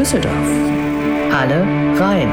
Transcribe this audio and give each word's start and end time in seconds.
Düsseldorf. 0.00 0.32
Alle 1.30 1.60
rein. 2.00 2.30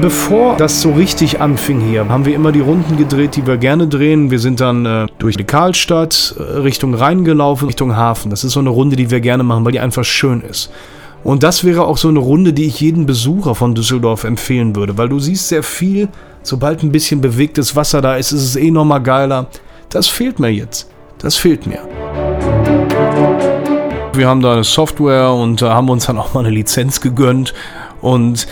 Bevor 0.00 0.56
das 0.58 0.80
so 0.80 0.92
richtig 0.92 1.40
anfing 1.40 1.80
hier, 1.80 2.08
haben 2.08 2.24
wir 2.24 2.36
immer 2.36 2.52
die 2.52 2.60
Runden 2.60 2.96
gedreht, 2.96 3.34
die 3.34 3.44
wir 3.48 3.56
gerne 3.56 3.88
drehen. 3.88 4.30
Wir 4.30 4.38
sind 4.38 4.60
dann 4.60 4.86
äh, 4.86 5.06
durch 5.18 5.36
die 5.36 5.42
Karlstadt 5.42 6.36
äh, 6.38 6.42
Richtung 6.58 6.94
Rhein 6.94 7.24
gelaufen, 7.24 7.66
Richtung 7.66 7.96
Hafen. 7.96 8.30
Das 8.30 8.44
ist 8.44 8.52
so 8.52 8.60
eine 8.60 8.70
Runde, 8.70 8.94
die 8.94 9.10
wir 9.10 9.18
gerne 9.18 9.42
machen, 9.42 9.64
weil 9.64 9.72
die 9.72 9.80
einfach 9.80 10.04
schön 10.04 10.40
ist. 10.40 10.70
Und 11.24 11.42
das 11.42 11.64
wäre 11.64 11.84
auch 11.84 11.96
so 11.96 12.06
eine 12.06 12.20
Runde, 12.20 12.52
die 12.52 12.66
ich 12.66 12.80
jedem 12.80 13.06
Besucher 13.06 13.56
von 13.56 13.74
Düsseldorf 13.74 14.22
empfehlen 14.22 14.76
würde, 14.76 14.96
weil 14.96 15.08
du 15.08 15.18
siehst 15.18 15.48
sehr 15.48 15.64
viel, 15.64 16.06
sobald 16.44 16.84
ein 16.84 16.92
bisschen 16.92 17.20
bewegtes 17.20 17.74
Wasser 17.74 18.00
da 18.00 18.14
ist, 18.14 18.30
ist 18.30 18.44
es 18.44 18.54
eh 18.54 18.70
nochmal 18.70 19.02
geiler. 19.02 19.48
Das 19.88 20.06
fehlt 20.06 20.38
mir 20.38 20.50
jetzt. 20.50 20.88
Das 21.18 21.34
fehlt 21.34 21.66
mir. 21.66 21.80
Wir 24.12 24.28
haben 24.28 24.40
da 24.42 24.52
eine 24.52 24.64
Software 24.64 25.32
und 25.32 25.62
äh, 25.62 25.66
haben 25.66 25.88
uns 25.88 26.06
dann 26.06 26.18
auch 26.18 26.34
mal 26.34 26.40
eine 26.40 26.50
Lizenz 26.50 27.00
gegönnt 27.00 27.54
und 28.00 28.46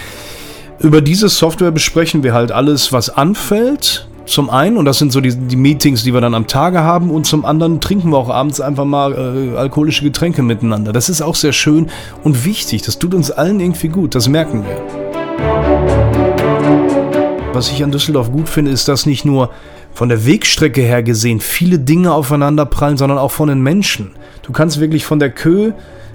über 0.81 1.01
diese 1.01 1.29
Software 1.29 1.73
besprechen 1.73 2.23
wir 2.23 2.33
halt 2.33 2.53
alles, 2.53 2.93
was 2.93 3.11
anfällt. 3.11 4.07
Zum 4.27 4.51
einen, 4.51 4.77
und 4.77 4.85
das 4.85 4.99
sind 4.99 5.11
so 5.11 5.21
die, 5.21 5.35
die 5.35 5.57
Meetings, 5.57 6.05
die 6.05 6.13
wir 6.13 6.21
dann 6.21 6.35
am 6.35 6.47
Tage 6.47 6.81
haben, 6.81 7.11
und 7.11 7.27
zum 7.27 7.45
anderen 7.45 7.81
trinken 7.81 8.11
wir 8.11 8.19
auch 8.19 8.29
abends 8.29 8.61
einfach 8.61 8.85
mal 8.85 9.15
äh, 9.15 9.57
alkoholische 9.57 10.05
Getränke 10.05 10.43
miteinander. 10.43 10.93
Das 10.93 11.09
ist 11.09 11.23
auch 11.23 11.35
sehr 11.35 11.53
schön 11.53 11.89
und 12.23 12.45
wichtig. 12.45 12.83
Das 12.83 12.99
tut 12.99 13.15
uns 13.15 13.31
allen 13.31 13.59
irgendwie 13.59 13.89
gut, 13.89 14.15
das 14.15 14.29
merken 14.29 14.65
wir. 14.65 15.08
Was 17.59 17.73
ich 17.73 17.83
an 17.83 17.91
Düsseldorf 17.91 18.31
gut 18.31 18.49
finde, 18.49 18.71
ist, 18.71 18.87
dass 18.87 19.05
nicht 19.05 19.25
nur 19.25 19.51
von 19.93 20.09
der 20.09 20.25
Wegstrecke 20.25 20.81
her 20.81 21.03
gesehen 21.03 21.41
viele 21.41 21.81
Dinge 21.81 22.13
aufeinander 22.13 22.65
prallen, 22.65 22.97
sondern 22.97 23.19
auch 23.19 23.33
von 23.33 23.49
den 23.49 23.61
Menschen. 23.61 24.13
Du 24.43 24.53
kannst 24.53 24.79
wirklich 24.79 25.05
von 25.05 25.19
der 25.19 25.31
Kö 25.31 25.73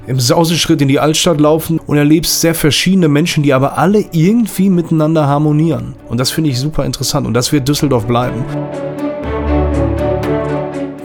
im 0.07 0.21
Sauseschritt 0.21 0.81
in 0.81 0.87
die 0.87 1.01
Altstadt 1.01 1.41
laufen 1.41 1.79
und 1.85 1.97
erlebst 1.97 2.39
sehr 2.39 2.55
verschiedene 2.55 3.09
Menschen, 3.09 3.43
die 3.43 3.53
aber 3.53 3.77
alle 3.77 4.05
irgendwie 4.13 4.69
miteinander 4.69 5.27
harmonieren. 5.27 5.95
Und 6.07 6.17
das 6.17 6.31
finde 6.31 6.49
ich 6.49 6.57
super 6.57 6.85
interessant 6.85 7.27
und 7.27 7.33
das 7.33 7.51
wird 7.51 7.67
Düsseldorf 7.67 8.05
bleiben. 8.07 8.45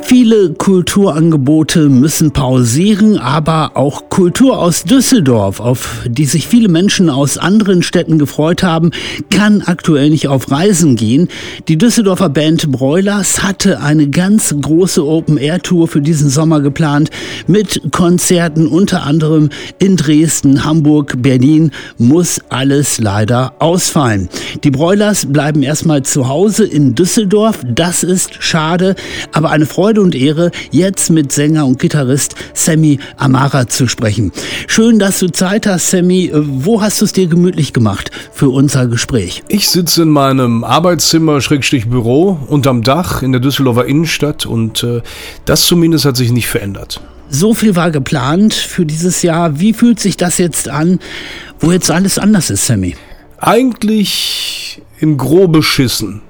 Viele 0.09 0.55
Kulturangebote 0.55 1.91
müssen 1.91 2.31
pausieren, 2.31 3.19
aber 3.19 3.73
auch 3.75 4.09
Kultur 4.09 4.59
aus 4.59 4.85
Düsseldorf, 4.85 5.61
auf 5.61 6.01
die 6.07 6.25
sich 6.25 6.49
viele 6.49 6.69
Menschen 6.69 7.11
aus 7.11 7.37
anderen 7.37 7.83
Städten 7.83 8.19
gefreut 8.19 8.63
haben, 8.63 8.91
kann 9.29 9.61
aktuell 9.61 10.09
nicht 10.09 10.27
auf 10.29 10.51
Reisen 10.51 10.97
gehen. 10.97 11.29
Die 11.69 11.77
Düsseldorfer 11.77 12.31
Band 12.31 12.73
Broilers 12.73 13.43
hatte 13.43 13.83
eine 13.83 14.09
ganz 14.09 14.57
große 14.59 15.07
Open-Air-Tour 15.07 15.89
für 15.89 16.01
diesen 16.01 16.31
Sommer 16.31 16.63
geplant 16.63 17.11
mit 17.47 17.93
Konzerten 17.93 18.67
unter 18.67 19.03
anderem 19.03 19.51
in 19.79 19.99
Dresden, 19.99 20.65
Hamburg, 20.65 21.17
Berlin. 21.21 21.71
Muss 21.99 22.41
alles 22.49 22.99
leider 22.99 23.53
ausfallen. 23.59 24.31
Die 24.65 24.71
Broilers 24.71 25.27
bleiben 25.27 25.63
erstmal 25.63 26.03
zu 26.03 26.29
Hause 26.29 26.65
in 26.65 26.95
Düsseldorf. 26.95 27.59
Das 27.69 28.03
ist 28.03 28.43
schade, 28.43 28.95
aber 29.33 29.51
eine 29.51 29.67
Freude 29.67 29.98
Freude 29.99 30.03
und 30.03 30.15
Ehre, 30.15 30.51
jetzt 30.71 31.11
mit 31.11 31.33
Sänger 31.33 31.67
und 31.67 31.79
Gitarrist 31.79 32.35
Sammy 32.55 33.01
Amara 33.17 33.67
zu 33.67 33.89
sprechen. 33.89 34.33
Schön, 34.67 34.99
dass 34.99 35.19
du 35.19 35.29
Zeit 35.29 35.67
hast, 35.67 35.91
Sammy. 35.91 36.31
Wo 36.33 36.81
hast 36.81 37.01
du 37.01 37.05
es 37.05 37.13
dir 37.13 37.27
gemütlich 37.27 37.73
gemacht 37.73 38.11
für 38.33 38.49
unser 38.51 38.87
Gespräch? 38.87 39.43
Ich 39.49 39.69
sitze 39.69 40.03
in 40.03 40.11
meinem 40.11 40.63
Arbeitszimmer, 40.63 41.41
Schrägstrich 41.41 41.89
Büro, 41.89 42.39
unterm 42.47 42.83
Dach 42.83 43.23
in 43.23 43.33
der 43.33 43.41
Düsseldorfer 43.41 43.87
Innenstadt 43.87 44.47
und 44.47 44.85
äh, 44.85 45.03
das 45.45 45.63
zumindest 45.67 46.05
hat 46.05 46.17
sich 46.17 46.31
nicht 46.31 46.49
verändert. 46.49 47.01
So 47.29 47.53
viel 47.55 47.75
war 47.75 47.91
geplant 47.91 48.55
für 48.55 48.87
dieses 48.87 49.23
Jahr. 49.23 49.59
Wie 49.59 49.73
fühlt 49.73 50.01
sich 50.01 50.17
das 50.17 50.39
jetzt 50.39 50.69
an, 50.69 51.01
wo 51.61 51.73
jetzt 51.73 51.91
alles 51.91 52.19
anders 52.19 52.51
ist, 52.51 52.67
Sammy? 52.67 52.95
Eigentlich 53.39 54.81
in 55.01 55.17
grob 55.17 55.53
beschissen. 55.53 56.23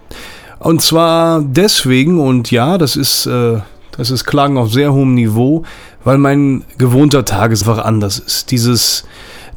Und 0.58 0.82
zwar 0.82 1.42
deswegen, 1.42 2.20
und 2.20 2.50
ja, 2.50 2.78
das 2.78 2.96
ist, 2.96 3.26
äh, 3.26 3.60
das 3.96 4.10
ist 4.10 4.24
Klagen 4.24 4.58
auf 4.58 4.72
sehr 4.72 4.92
hohem 4.92 5.14
Niveau, 5.14 5.64
weil 6.04 6.19
mein 6.19 6.64
gewohnter 6.78 7.24
Tagesfach 7.24 7.78
anders 7.78 8.19
ist. 8.19 8.50
Dieses 8.50 9.04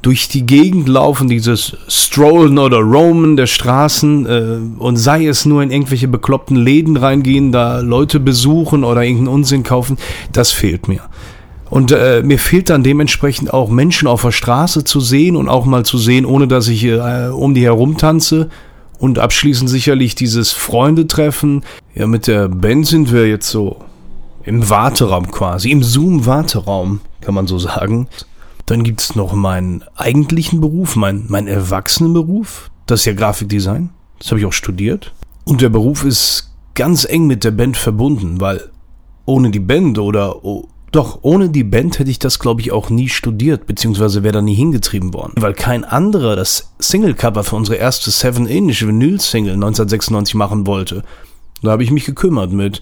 durch 0.02 0.28
die 0.28 0.46
Gegend 0.46 0.90
laufen, 0.90 1.28
dieses 1.28 1.78
Strollen 1.88 2.58
oder 2.58 2.80
Roamen 2.80 3.38
der 3.38 3.46
Straßen 3.46 4.26
äh, 4.26 4.80
und 4.80 4.98
sei 4.98 5.28
es 5.28 5.46
nur 5.46 5.62
in 5.62 5.70
irgendwelche 5.72 6.08
bekloppten 6.08 6.58
Läden 6.58 6.98
reingehen, 6.98 7.52
da 7.52 7.80
Leute 7.82 8.20
besuchen 8.20 8.84
oder 8.84 9.04
irgendeinen 9.04 9.36
Unsinn 9.36 9.64
kaufen, 9.64 9.98
das 10.34 10.52
fehlt 10.52 10.88
mir. 10.88 11.02
Und 11.70 11.92
äh, 11.92 12.22
mir 12.24 12.40
fehlt 12.40 12.70
dann 12.70 12.84
dementsprechend 12.84 13.54
auch 13.54 13.70
Menschen 13.70 14.08
auf 14.08 14.24
der 14.24 14.32
Straße 14.32 14.84
zu 14.84 15.00
sehen 15.00 15.36
und 15.36 15.48
auch 15.48 15.66
mal 15.66 15.86
zu 15.86 15.98
sehen, 15.98 16.26
ohne 16.26 16.48
dass 16.48 16.68
ich 16.68 16.84
äh, 16.84 17.28
um 17.28 17.54
die 17.54 17.64
herum 17.64 17.98
tanze 17.98 18.50
und 19.02 19.18
abschließend 19.18 19.68
sicherlich 19.68 20.14
dieses 20.14 20.52
Freundetreffen. 20.52 21.64
Ja, 21.96 22.06
mit 22.06 22.28
der 22.28 22.48
Band 22.48 22.86
sind 22.86 23.12
wir 23.12 23.28
jetzt 23.28 23.50
so 23.50 23.78
im 24.44 24.70
Warteraum 24.70 25.32
quasi, 25.32 25.72
im 25.72 25.82
Zoom-Warteraum, 25.82 27.02
kann 27.20 27.34
man 27.34 27.48
so 27.48 27.58
sagen. 27.58 28.08
Dann 28.68 28.84
gibt 28.84 29.02
es 29.02 29.16
noch 29.16 29.34
meinen 29.34 29.84
eigentlichen 29.96 30.62
Beruf, 30.62 30.96
mein, 30.96 31.26
mein 31.30 31.48
Erwachsenenberuf. 31.48 32.70
Das 32.86 33.00
ist 33.00 33.06
ja 33.08 33.14
Grafikdesign. 33.14 33.90
Das 34.20 34.30
habe 34.30 34.40
ich 34.40 34.46
auch 34.46 34.54
studiert. 34.54 35.14
Und 35.46 35.62
der 35.62 35.70
Beruf 35.70 36.06
ist 36.06 36.54
ganz 36.76 37.04
eng 37.04 37.26
mit 37.26 37.44
der 37.44 37.52
Band 37.52 37.78
verbunden, 37.78 38.40
weil 38.40 38.70
ohne 39.26 39.50
die 39.50 39.60
Band 39.60 39.98
oder 39.98 40.46
doch, 40.92 41.20
ohne 41.22 41.50
die 41.50 41.64
Band 41.64 42.00
hätte 42.00 42.12
ich 42.12 42.20
das, 42.20 42.40
glaube 42.40 42.60
ich, 42.62 42.72
auch 42.72 42.90
nie 42.90 43.08
studiert, 43.08 43.66
beziehungsweise 43.66 44.24
wäre 44.24 44.34
da 44.34 44.42
nie 44.42 44.56
hingetrieben 44.56 45.14
worden. 45.14 45.34
Weil 45.38 45.54
kein 45.54 45.86
anderer 45.86 46.36
das 46.36 46.74
Singlecover 46.80 47.44
für 47.44 47.56
unsere 47.56 47.78
erste 47.78 48.12
7-Inch 48.12 48.86
Vinyl-Single 48.86 49.54
1996 49.54 50.36
machen 50.36 50.68
wollte. 50.68 51.04
Da 51.62 51.72
habe 51.72 51.84
ich 51.84 51.92
mich 51.92 52.06
gekümmert 52.06 52.52
mit, 52.52 52.82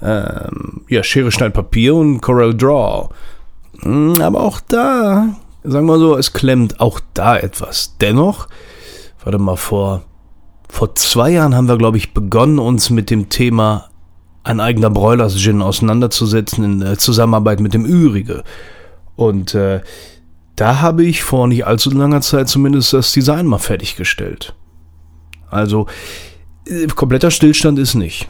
ähm, 0.00 0.82
ja, 0.88 1.02
Schere, 1.02 1.32
Schneid, 1.32 1.52
Papier 1.52 1.96
und 1.96 2.20
Corel 2.20 2.56
Draw. 2.56 3.08
Hm, 3.80 4.20
aber 4.20 4.40
auch 4.40 4.60
da, 4.60 5.28
sagen 5.64 5.86
wir 5.86 5.98
so, 5.98 6.16
es 6.16 6.32
klemmt 6.32 6.80
auch 6.80 7.00
da 7.14 7.36
etwas. 7.36 7.96
Dennoch, 8.00 8.48
warte 9.24 9.38
mal, 9.38 9.56
vor, 9.56 10.02
vor 10.68 10.94
zwei 10.94 11.30
Jahren 11.30 11.56
haben 11.56 11.68
wir, 11.68 11.78
glaube 11.78 11.96
ich, 11.96 12.14
begonnen, 12.14 12.60
uns 12.60 12.90
mit 12.90 13.10
dem 13.10 13.28
Thema 13.28 13.88
ein 14.44 14.60
eigener 14.60 14.90
Broilers 14.90 15.36
Gin 15.36 15.62
auseinanderzusetzen 15.62 16.64
in 16.64 16.82
äh, 16.82 16.96
Zusammenarbeit 16.96 17.60
mit 17.60 17.74
dem 17.74 17.84
Ürige. 17.84 18.44
Und 19.16 19.54
äh, 19.54 19.80
da 20.56 20.80
habe 20.80 21.04
ich 21.04 21.22
vor 21.22 21.46
nicht 21.46 21.66
allzu 21.66 21.90
langer 21.90 22.20
Zeit 22.20 22.48
zumindest 22.48 22.92
das 22.92 23.12
Design 23.12 23.46
mal 23.46 23.58
fertiggestellt. 23.58 24.54
Also 25.50 25.86
äh, 26.66 26.86
kompletter 26.86 27.30
Stillstand 27.30 27.78
ist 27.78 27.94
nicht. 27.94 28.28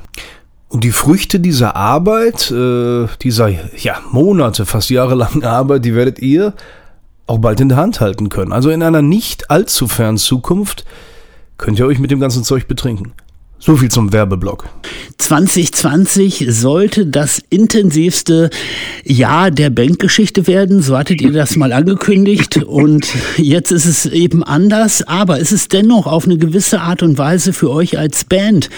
Und 0.69 0.85
die 0.85 0.93
Früchte 0.93 1.41
dieser 1.41 1.77
Arbeit, 1.77 2.51
äh, 2.51 3.07
dieser 3.23 3.49
ja 3.49 4.01
Monate, 4.11 4.67
fast 4.67 4.91
jahrelangen 4.91 5.45
Arbeit, 5.45 5.85
die 5.85 5.95
werdet 5.95 6.19
ihr 6.19 6.55
auch 7.27 7.39
bald 7.39 7.61
in 7.61 7.69
der 7.69 7.79
Hand 7.79 8.01
halten 8.01 8.29
können. 8.29 8.53
Also 8.53 8.71
in 8.71 8.83
einer 8.83 9.03
nicht 9.03 9.51
allzu 9.51 9.89
fernen 9.89 10.19
Zukunft 10.19 10.85
könnt 11.57 11.79
ihr 11.79 11.87
euch 11.87 11.99
mit 11.99 12.11
dem 12.11 12.21
ganzen 12.21 12.45
Zeug 12.45 12.69
betrinken. 12.69 13.13
So 13.61 13.77
viel 13.77 13.91
zum 13.91 14.13
Werbeblock. 14.13 14.69
2020 15.19 16.47
sollte 16.49 17.07
das 17.07 17.43
intensivste 17.51 18.51
Jahr 19.05 19.51
der 19.51 19.71
Bankgeschichte 19.71 20.47
werden. 20.47 20.81
So 20.81 20.97
hattet 20.97 21.21
ihr 21.21 21.33
das 21.33 21.57
mal 21.57 21.73
angekündigt. 21.73 22.59
Und 22.65 23.09
jetzt 23.37 23.73
ist 23.73 23.85
es 23.85 24.07
eben 24.07 24.45
anders. 24.45 25.03
Aber 25.03 25.41
es 25.41 25.51
ist 25.51 25.73
dennoch 25.73 26.07
auf 26.07 26.25
eine 26.25 26.39
gewisse 26.39 26.81
Art 26.81 27.03
und 27.03 27.19
Weise 27.19 27.53
für 27.53 27.71
euch 27.71 27.99
als 27.99 28.25
Band 28.25 28.71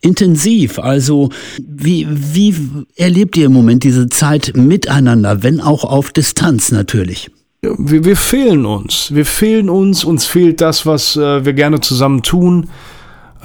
intensiv. 0.00 0.80
Also 0.80 1.30
wie, 1.58 2.06
wie 2.10 2.54
erlebt 2.96 3.36
ihr 3.36 3.46
im 3.46 3.52
Moment 3.52 3.84
diese 3.84 4.08
Zeit 4.08 4.52
miteinander, 4.56 5.44
wenn 5.44 5.60
auch 5.60 5.84
auf 5.84 6.12
Distanz 6.12 6.72
natürlich? 6.72 7.30
Wir, 7.62 8.04
wir 8.04 8.16
fehlen 8.16 8.66
uns. 8.66 9.14
Wir 9.14 9.24
fehlen 9.24 9.70
uns. 9.70 10.04
Uns 10.04 10.26
fehlt 10.26 10.60
das, 10.60 10.86
was 10.86 11.16
äh, 11.16 11.44
wir 11.44 11.52
gerne 11.52 11.80
zusammen 11.80 12.22
tun. 12.22 12.68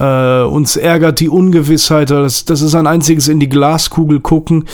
Äh, 0.00 0.42
uns 0.44 0.76
ärgert 0.76 1.20
die 1.20 1.28
Ungewissheit. 1.28 2.10
Das, 2.10 2.46
das 2.46 2.62
ist 2.62 2.74
ein 2.74 2.86
einziges 2.86 3.28
in 3.28 3.38
die 3.38 3.48
Glaskugel 3.48 4.20
gucken. 4.20 4.64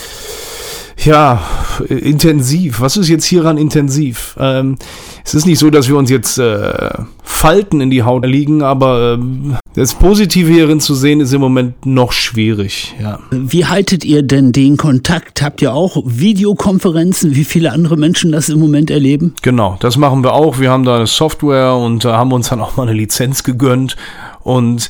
Ja, 1.05 1.43
intensiv. 1.89 2.81
Was 2.81 2.97
ist 2.97 3.09
jetzt 3.09 3.27
hieran 3.27 3.59
intensiv? 3.59 4.35
Ähm, 4.41 4.77
es 5.25 5.35
ist 5.35 5.47
nicht 5.47 5.59
so, 5.59 5.69
dass 5.69 5.89
wir 5.89 5.97
uns 5.97 6.09
jetzt 6.09 6.39
äh, 6.39 6.91
Falten 7.23 7.81
in 7.83 7.91
die 7.91 8.03
Haut 8.03 8.25
liegen, 8.25 8.63
aber 8.63 9.19
äh, 9.21 9.57
das 9.75 9.93
Positive 9.95 10.51
hierin 10.51 10.81
zu 10.81 10.95
sehen 10.95 11.21
ist 11.21 11.35
im 11.35 11.41
Moment 11.43 11.85
noch 11.85 12.13
schwierig. 12.13 12.95
Ja. 13.01 13.19
Wie 13.31 13.67
haltet 13.67 14.05
ihr 14.05 14.23
denn 14.23 14.53
den 14.53 14.79
Kontakt? 14.79 15.43
Habt 15.43 15.61
ihr 15.61 15.75
auch 15.75 16.03
Videokonferenzen, 16.07 17.35
wie 17.35 17.45
viele 17.45 17.73
andere 17.73 17.99
Menschen 17.99 18.33
das 18.33 18.49
im 18.49 18.59
Moment 18.59 18.91
erleben? 18.91 19.35
Genau, 19.43 19.77
das 19.81 19.99
machen 19.99 20.25
wir 20.25 20.33
auch. 20.33 20.61
Wir 20.61 20.71
haben 20.71 20.85
da 20.85 20.97
eine 20.97 21.07
Software 21.07 21.75
und 21.75 22.07
äh, 22.07 22.09
haben 22.09 22.33
uns 22.33 22.49
dann 22.49 22.61
auch 22.61 22.77
mal 22.77 22.85
eine 22.85 22.95
Lizenz 22.95 23.43
gegönnt 23.43 23.97
und 24.47 24.89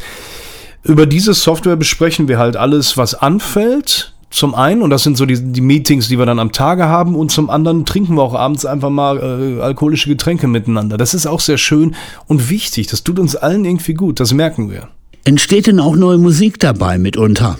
über 0.84 1.06
diese 1.06 1.34
Software 1.34 1.76
besprechen 1.76 2.28
wir 2.28 2.38
halt 2.38 2.56
alles, 2.56 2.96
was 2.96 3.14
anfällt. 3.14 4.12
Zum 4.30 4.54
einen, 4.54 4.82
und 4.82 4.90
das 4.90 5.02
sind 5.02 5.16
so 5.16 5.24
die, 5.24 5.40
die 5.40 5.60
Meetings, 5.60 6.08
die 6.08 6.18
wir 6.18 6.26
dann 6.26 6.38
am 6.38 6.52
Tage 6.52 6.86
haben, 6.86 7.14
und 7.14 7.30
zum 7.30 7.48
anderen 7.48 7.86
trinken 7.86 8.16
wir 8.16 8.22
auch 8.22 8.34
abends 8.34 8.66
einfach 8.66 8.90
mal 8.90 9.18
äh, 9.18 9.62
alkoholische 9.62 10.08
Getränke 10.10 10.46
miteinander. 10.46 10.98
Das 10.98 11.14
ist 11.14 11.26
auch 11.26 11.40
sehr 11.40 11.58
schön 11.58 11.94
und 12.26 12.50
wichtig. 12.50 12.88
Das 12.88 13.02
tut 13.02 13.18
uns 13.18 13.34
allen 13.34 13.64
irgendwie 13.64 13.94
gut, 13.94 14.20
das 14.20 14.34
merken 14.34 14.70
wir. 14.70 14.88
Entsteht 15.24 15.68
denn 15.68 15.80
auch 15.80 15.96
neue 15.96 16.18
Musik 16.18 16.60
dabei 16.60 16.98
mitunter? 16.98 17.58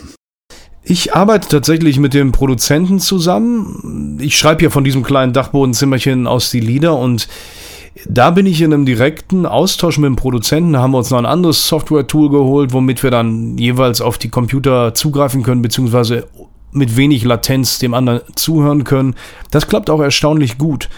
Ich 0.85 1.15
arbeite 1.15 1.49
tatsächlich 1.49 1.99
mit 1.99 2.15
dem 2.15 2.31
Produzenten 2.31 3.01
zusammen. 3.01 4.19
Ich 4.21 4.37
schreibe 4.37 4.63
ja 4.63 4.71
von 4.71 4.85
diesem 4.85 5.03
kleinen 5.03 5.33
Dachbodenzimmerchen 5.33 6.27
aus 6.27 6.51
die 6.51 6.61
Lieder 6.61 6.97
und 6.97 7.27
da 8.05 8.31
bin 8.31 8.47
ich 8.47 8.61
in 8.61 8.73
einem 8.73 8.85
direkten 8.85 9.47
Austausch 9.47 9.99
mit 9.99 10.07
dem 10.07 10.17
Produzenten. 10.17 10.75
Da 10.75 10.81
haben 10.81 10.91
wir 10.93 10.99
uns 10.99 11.11
noch 11.11 11.19
ein 11.19 11.27
anderes 11.27 11.67
Software-Tool 11.69 12.31
geholt, 12.31 12.73
womit 12.73 13.03
wir 13.03 13.11
dann 13.11 13.57
jeweils 13.57 14.01
auf 14.01 14.19
die 14.19 14.29
Computer 14.29 14.95
zugreifen 14.95 15.43
können, 15.43 15.63
beziehungsweise 15.63 16.27
mit 16.73 16.97
wenig 16.97 17.25
Latenz 17.25 17.79
dem 17.79 17.95
anderen 17.95 18.21
zuhören 18.35 18.85
können. 18.85 19.15
Das 19.51 19.67
klappt 19.67 19.89
auch 19.89 20.01
erstaunlich 20.01 20.59
gut. 20.59 20.89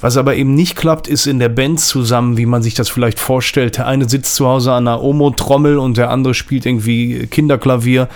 Was 0.00 0.18
aber 0.18 0.36
eben 0.36 0.54
nicht 0.54 0.76
klappt, 0.76 1.08
ist 1.08 1.26
in 1.26 1.38
der 1.38 1.48
Band 1.48 1.80
zusammen, 1.80 2.36
wie 2.36 2.44
man 2.44 2.62
sich 2.62 2.74
das 2.74 2.88
vielleicht 2.88 3.18
vorstellt. 3.18 3.78
Der 3.78 3.86
eine 3.86 4.08
sitzt 4.08 4.34
zu 4.34 4.46
Hause 4.46 4.72
an 4.72 4.86
einer 4.86 5.02
Omo-Trommel 5.02 5.78
und 5.78 5.96
der 5.96 6.10
andere 6.10 6.34
spielt 6.34 6.66
irgendwie 6.66 7.26
Kinderklavier. 7.26 8.08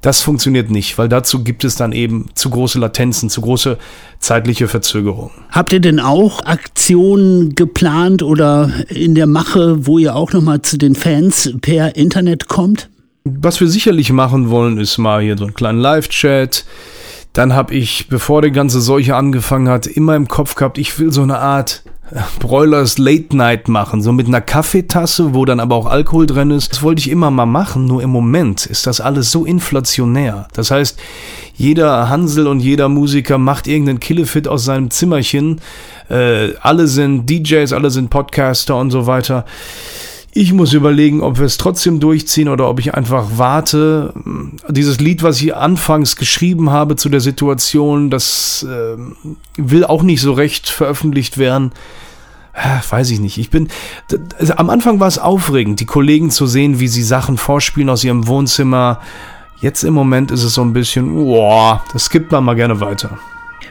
Das 0.00 0.22
funktioniert 0.22 0.70
nicht, 0.70 0.98
weil 0.98 1.08
dazu 1.08 1.44
gibt 1.44 1.62
es 1.62 1.76
dann 1.76 1.92
eben 1.92 2.26
zu 2.34 2.50
große 2.50 2.80
Latenzen, 2.80 3.30
zu 3.30 3.42
große 3.42 3.78
zeitliche 4.18 4.66
Verzögerungen. 4.66 5.30
Habt 5.50 5.72
ihr 5.72 5.80
denn 5.80 6.00
auch 6.00 6.44
Aktionen 6.44 7.54
geplant 7.54 8.22
oder 8.24 8.72
in 8.88 9.14
der 9.14 9.26
Mache, 9.26 9.86
wo 9.86 9.98
ihr 9.98 10.16
auch 10.16 10.32
nochmal 10.32 10.62
zu 10.62 10.78
den 10.78 10.96
Fans 10.96 11.52
per 11.60 11.94
Internet 11.94 12.48
kommt? 12.48 12.88
Was 13.24 13.60
wir 13.60 13.68
sicherlich 13.68 14.12
machen 14.12 14.50
wollen, 14.50 14.78
ist 14.78 14.98
mal 14.98 15.22
hier 15.22 15.36
so 15.38 15.44
einen 15.44 15.54
kleinen 15.54 15.78
Live-Chat 15.78 16.64
dann 17.32 17.54
habe 17.54 17.74
ich, 17.74 18.08
bevor 18.08 18.42
die 18.42 18.50
ganze 18.50 18.80
Seuche 18.80 19.14
angefangen 19.14 19.68
hat, 19.68 19.86
immer 19.86 20.16
im 20.16 20.26
Kopf 20.26 20.56
gehabt, 20.56 20.78
ich 20.78 20.98
will 20.98 21.12
so 21.12 21.22
eine 21.22 21.38
Art 21.38 21.84
äh, 22.10 22.20
Broilers 22.40 22.98
Late 22.98 23.36
Night 23.36 23.68
machen, 23.68 24.02
so 24.02 24.12
mit 24.12 24.26
einer 24.26 24.40
Kaffeetasse, 24.40 25.32
wo 25.32 25.44
dann 25.44 25.60
aber 25.60 25.76
auch 25.76 25.86
Alkohol 25.86 26.26
drin 26.26 26.50
ist. 26.50 26.72
Das 26.72 26.82
wollte 26.82 27.00
ich 27.00 27.10
immer 27.10 27.30
mal 27.30 27.46
machen, 27.46 27.86
nur 27.86 28.02
im 28.02 28.10
Moment 28.10 28.66
ist 28.66 28.86
das 28.86 29.00
alles 29.00 29.30
so 29.30 29.44
inflationär. 29.44 30.48
Das 30.54 30.72
heißt, 30.72 30.98
jeder 31.54 32.08
Hansel 32.08 32.48
und 32.48 32.60
jeder 32.60 32.88
Musiker 32.88 33.38
macht 33.38 33.68
irgendeinen 33.68 34.00
Killefit 34.00 34.48
aus 34.48 34.64
seinem 34.64 34.90
Zimmerchen. 34.90 35.60
Äh, 36.08 36.54
alle 36.60 36.88
sind 36.88 37.30
DJs, 37.30 37.72
alle 37.72 37.90
sind 37.90 38.10
Podcaster 38.10 38.76
und 38.76 38.90
so 38.90 39.06
weiter. 39.06 39.44
Ich 40.32 40.52
muss 40.52 40.72
überlegen, 40.72 41.22
ob 41.22 41.38
wir 41.38 41.46
es 41.46 41.56
trotzdem 41.56 41.98
durchziehen 41.98 42.48
oder 42.48 42.68
ob 42.68 42.78
ich 42.78 42.94
einfach 42.94 43.30
warte. 43.36 44.14
Dieses 44.68 45.00
Lied, 45.00 45.24
was 45.24 45.40
ich 45.42 45.56
anfangs 45.56 46.14
geschrieben 46.14 46.70
habe 46.70 46.94
zu 46.94 47.08
der 47.08 47.20
Situation, 47.20 48.10
das 48.10 48.64
äh, 48.68 48.96
will 49.56 49.84
auch 49.84 50.04
nicht 50.04 50.20
so 50.20 50.32
recht 50.32 50.68
veröffentlicht 50.68 51.36
werden. 51.36 51.72
weiß 52.90 53.10
ich 53.10 53.18
nicht. 53.18 53.38
Ich 53.38 53.50
bin. 53.50 53.68
Also 54.38 54.54
am 54.54 54.70
Anfang 54.70 55.00
war 55.00 55.08
es 55.08 55.18
aufregend, 55.18 55.80
die 55.80 55.86
Kollegen 55.86 56.30
zu 56.30 56.46
sehen, 56.46 56.78
wie 56.78 56.88
sie 56.88 57.02
Sachen 57.02 57.36
vorspielen 57.36 57.90
aus 57.90 58.04
ihrem 58.04 58.28
Wohnzimmer. 58.28 59.00
Jetzt 59.60 59.82
im 59.82 59.94
Moment 59.94 60.30
ist 60.30 60.44
es 60.44 60.54
so 60.54 60.62
ein 60.62 60.72
bisschen, 60.72 61.12
boah, 61.12 61.82
das 61.92 62.08
gibt 62.08 62.30
man 62.30 62.44
mal 62.44 62.54
gerne 62.54 62.80
weiter. 62.80 63.18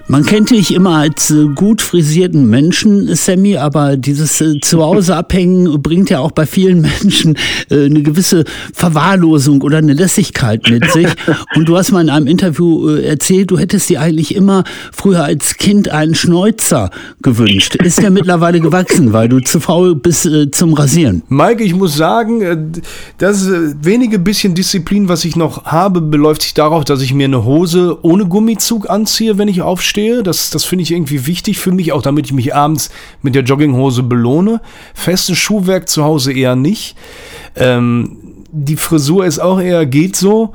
Man 0.08 0.26
kennt 0.26 0.50
dich 0.50 0.74
immer 0.74 0.96
als 0.96 1.30
äh, 1.30 1.46
gut 1.54 1.82
frisierten 1.82 2.50
Menschen, 2.50 3.14
Sammy, 3.16 3.58
aber 3.58 3.98
dieses 3.98 4.42
äh, 4.42 4.60
Zuhause 4.60 5.16
abhängen 5.16 5.82
bringt 5.82 6.10
ja 6.10 6.20
auch 6.20 6.32
bei 6.32 6.46
vielen 6.46 6.82
Menschen 7.02 7.38
äh, 7.70 7.86
eine 7.86 8.02
gewisse 8.02 8.44
Verwahrlosung 8.74 9.62
oder 9.62 9.78
eine 9.78 9.94
Lässigkeit 9.94 10.68
mit 10.70 10.92
sich. 10.92 11.08
Und 11.56 11.70
du 11.70 11.78
hast 11.78 11.92
mal 11.92 12.02
in 12.02 12.10
einem 12.10 12.28
Interview 12.28 12.90
äh, 12.90 13.06
erzählt, 13.06 13.52
du 13.52 13.60
hättest 13.60 13.90
dir 13.90 14.02
eigentlich 14.02 14.36
immer 14.36 14.64
früher 14.92 15.24
als 15.24 15.58
Kind 15.58 15.90
einen 15.90 16.16
Schnäuzer 16.16 16.90
gewünscht. 17.22 17.76
Ist 17.76 18.02
der 18.02 18.10
mittlerweile 18.10 18.60
gewachsen, 18.60 19.14
weil 19.14 19.30
du 19.30 19.40
zu 19.40 19.60
faul 19.60 19.96
bist 19.96 20.28
zum 20.52 20.74
Rasieren? 20.74 21.24
Mike, 21.30 21.64
ich 21.64 21.76
muss 21.76 21.96
sagen, 21.96 22.74
das 23.18 23.48
wenige 23.82 24.20
bisschen 24.20 24.56
Disziplin, 24.56 25.08
was 25.08 25.26
ich 25.26 25.36
noch 25.36 25.66
habe, 25.66 26.02
beläuft 26.02 26.42
sich 26.42 26.54
darauf, 26.54 26.84
dass 26.84 27.02
ich 27.02 27.14
mir 27.14 27.26
eine 27.26 27.46
Hose 27.46 27.98
ohne 28.02 28.26
Gummizug 28.26 28.90
anziehe, 28.90 29.38
wenn 29.38 29.48
ich 29.48 29.62
aufstehe 29.80 29.90
stehe. 29.90 30.24
Das, 30.24 30.50
das 30.50 30.66
finde 30.66 30.84
ich 30.84 30.92
irgendwie 30.92 31.26
wichtig 31.26 31.58
für 31.58 31.72
mich, 31.72 31.92
auch 31.92 32.02
damit 32.02 32.28
ich 32.28 32.34
mich 32.34 32.54
abends 32.54 32.92
mit 33.22 33.36
der 33.36 33.44
Jogginghose 33.44 34.04
belohne. 34.04 34.62
Festes 34.94 35.38
Schuhwerk 35.38 35.90
zu 35.90 36.04
Hause 36.04 36.34
eher 36.34 36.56
nicht. 36.56 36.96
Ähm, 37.56 38.18
die 38.52 38.78
Frisur 38.78 39.26
ist 39.26 39.40
auch 39.40 39.60
eher 39.60 39.86
geht 39.86 40.16
so. 40.16 40.54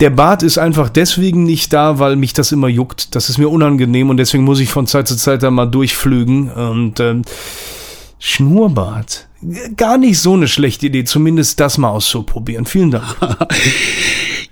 Der 0.00 0.10
Bart 0.10 0.42
ist 0.42 0.58
einfach 0.58 0.88
deswegen 0.88 1.44
nicht 1.44 1.72
da, 1.72 1.98
weil 1.98 2.16
mich 2.16 2.32
das 2.32 2.52
immer 2.52 2.68
juckt. 2.68 3.14
Das 3.14 3.28
ist 3.28 3.38
mir 3.38 3.48
unangenehm 3.48 4.08
und 4.10 4.16
deswegen 4.16 4.44
muss 4.44 4.60
ich 4.60 4.70
von 4.70 4.86
Zeit 4.86 5.06
zu 5.06 5.16
Zeit 5.16 5.42
da 5.42 5.50
mal 5.50 5.66
durchflügen. 5.66 6.50
Und 6.50 7.00
ähm, 7.00 7.22
Schnurrbart. 8.18 9.28
Gar 9.76 9.98
nicht 9.98 10.18
so 10.18 10.34
eine 10.34 10.48
schlechte 10.48 10.86
Idee, 10.86 11.04
zumindest 11.04 11.60
das 11.60 11.78
mal 11.78 11.90
auszuprobieren. 11.90 12.66
Vielen 12.66 12.90
Dank. 12.90 13.16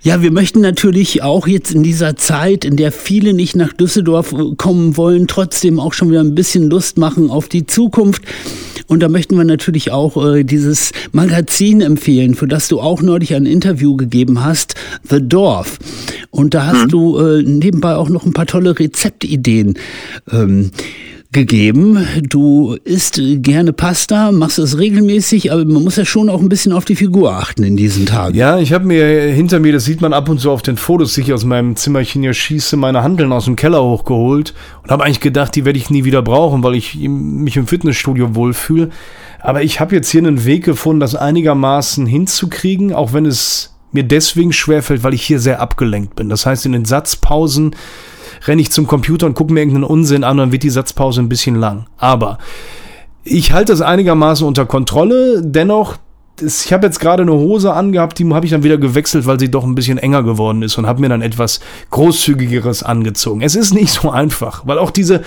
Ja, 0.01 0.21
wir 0.21 0.31
möchten 0.31 0.61
natürlich 0.61 1.23
auch 1.23 1.45
jetzt 1.45 1.71
in 1.71 1.83
dieser 1.83 2.15
Zeit, 2.15 2.63
in 2.63 2.77
der 2.77 2.93
viele 2.93 3.33
nicht 3.33 3.57
nach 3.57 3.73
Düsseldorf 3.73 4.31
äh, 4.31 4.55
kommen 4.55 4.95
wollen, 4.95 5.27
trotzdem 5.27 5.77
auch 5.79 5.91
schon 5.91 6.09
wieder 6.09 6.21
ein 6.21 6.35
bisschen 6.35 6.69
Lust 6.69 6.97
machen 6.97 7.29
auf 7.29 7.49
die 7.49 7.65
Zukunft. 7.65 8.23
Und 8.87 9.01
da 9.01 9.09
möchten 9.09 9.35
wir 9.35 9.43
natürlich 9.43 9.91
auch 9.91 10.15
äh, 10.25 10.43
dieses 10.45 10.93
Magazin 11.11 11.81
empfehlen, 11.81 12.35
für 12.35 12.47
das 12.47 12.69
du 12.69 12.79
auch 12.79 13.01
neulich 13.01 13.35
ein 13.35 13.45
Interview 13.45 13.97
gegeben 13.97 14.41
hast, 14.41 14.75
The 15.09 15.19
Dorf. 15.21 15.77
Und 16.31 16.53
da 16.53 16.67
hast 16.67 16.85
mhm. 16.85 16.89
du 16.89 17.17
äh, 17.19 17.43
nebenbei 17.43 17.95
auch 17.95 18.09
noch 18.09 18.25
ein 18.25 18.33
paar 18.33 18.47
tolle 18.47 18.79
Rezeptideen. 18.79 19.77
Ähm, 20.31 20.71
gegeben. 21.31 22.07
Du 22.27 22.75
isst 22.83 23.21
gerne 23.21 23.71
Pasta, 23.71 24.31
machst 24.31 24.57
es 24.57 24.79
regelmäßig, 24.79 25.51
aber 25.51 25.63
man 25.63 25.83
muss 25.83 25.95
ja 25.95 26.05
schon 26.05 26.27
auch 26.27 26.41
ein 26.41 26.49
bisschen 26.49 26.71
auf 26.71 26.85
die 26.85 26.95
Figur 26.95 27.33
achten 27.33 27.63
in 27.63 27.77
diesen 27.77 28.07
Tagen. 28.07 28.35
Ja, 28.35 28.57
ich 28.57 28.73
habe 28.73 28.85
mir 28.85 29.05
hinter 29.31 29.59
mir, 29.59 29.71
das 29.71 29.85
sieht 29.85 30.01
man 30.01 30.13
ab 30.13 30.27
und 30.27 30.39
zu 30.39 30.49
auf 30.49 30.63
den 30.63 30.75
Fotos, 30.75 31.13
die 31.13 31.21
ich 31.21 31.33
aus 31.33 31.45
meinem 31.45 31.75
Zimmerchen 31.75 32.23
hier 32.23 32.33
schieße, 32.33 32.77
meine 32.77 33.03
Handeln 33.03 33.31
aus 33.31 33.45
dem 33.45 33.55
Keller 33.55 33.83
hochgeholt 33.83 34.55
und 34.81 34.89
habe 34.89 35.03
eigentlich 35.03 35.19
gedacht, 35.19 35.55
die 35.55 35.65
werde 35.65 35.77
ich 35.77 35.91
nie 35.91 36.03
wieder 36.03 36.23
brauchen, 36.23 36.63
weil 36.63 36.73
ich 36.73 36.95
mich 36.97 37.57
im 37.57 37.67
Fitnessstudio 37.67 38.33
wohlfühle. 38.33 38.89
Aber 39.39 39.61
ich 39.61 39.79
habe 39.79 39.95
jetzt 39.95 40.09
hier 40.09 40.21
einen 40.21 40.45
Weg 40.45 40.65
gefunden, 40.65 40.99
das 40.99 41.15
einigermaßen 41.15 42.07
hinzukriegen, 42.07 42.91
auch 42.91 43.13
wenn 43.13 43.27
es 43.27 43.75
mir 43.91 44.03
deswegen 44.03 44.51
schwerfällt, 44.51 45.03
weil 45.03 45.13
ich 45.13 45.23
hier 45.23 45.39
sehr 45.39 45.61
abgelenkt 45.61 46.15
bin. 46.15 46.29
Das 46.29 46.45
heißt, 46.45 46.65
in 46.65 46.71
den 46.71 46.85
Satzpausen 46.85 47.75
renne 48.45 48.61
ich 48.61 48.71
zum 48.71 48.87
Computer 48.87 49.25
und 49.25 49.33
gucke 49.33 49.53
mir 49.53 49.61
irgendeinen 49.61 49.83
Unsinn 49.83 50.23
an, 50.23 50.37
dann 50.37 50.51
wird 50.51 50.63
die 50.63 50.69
Satzpause 50.69 51.21
ein 51.21 51.29
bisschen 51.29 51.55
lang. 51.55 51.87
Aber 51.97 52.37
ich 53.23 53.51
halte 53.51 53.71
das 53.73 53.81
einigermaßen 53.81 54.45
unter 54.45 54.65
Kontrolle. 54.65 55.41
Dennoch 55.43 55.97
ich 56.41 56.73
habe 56.73 56.85
jetzt 56.85 56.99
gerade 56.99 57.23
eine 57.23 57.33
Hose 57.33 57.73
angehabt, 57.73 58.19
die 58.19 58.27
habe 58.33 58.45
ich 58.45 58.51
dann 58.51 58.63
wieder 58.63 58.77
gewechselt, 58.77 59.25
weil 59.25 59.39
sie 59.39 59.49
doch 59.49 59.63
ein 59.63 59.75
bisschen 59.75 59.97
enger 59.97 60.23
geworden 60.23 60.61
ist 60.61 60.77
und 60.77 60.85
habe 60.85 61.01
mir 61.01 61.09
dann 61.09 61.21
etwas 61.21 61.59
großzügigeres 61.91 62.83
angezogen. 62.83 63.41
Es 63.41 63.55
ist 63.55 63.73
nicht 63.73 63.89
so 63.89 64.09
einfach, 64.09 64.65
weil 64.65 64.77
auch 64.77 64.91
diese 64.91 65.21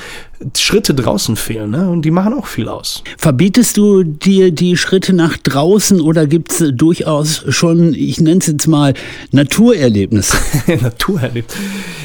Schritte 0.56 0.94
draußen 0.94 1.36
fehlen, 1.36 1.70
ne? 1.70 1.90
Und 1.90 2.02
die 2.02 2.10
machen 2.10 2.34
auch 2.34 2.46
viel 2.46 2.68
aus. 2.68 3.02
Verbietest 3.16 3.76
du 3.76 4.02
dir 4.02 4.50
die 4.50 4.76
Schritte 4.76 5.12
nach 5.12 5.36
draußen 5.36 6.00
oder 6.00 6.26
gibt 6.26 6.52
es 6.52 6.72
durchaus 6.74 7.44
schon, 7.48 7.94
ich 7.94 8.20
nenne 8.20 8.38
es 8.38 8.46
jetzt 8.46 8.66
mal, 8.66 8.94
Naturerlebnisse? 9.30 10.36
Naturerlebnisse. 10.80 11.58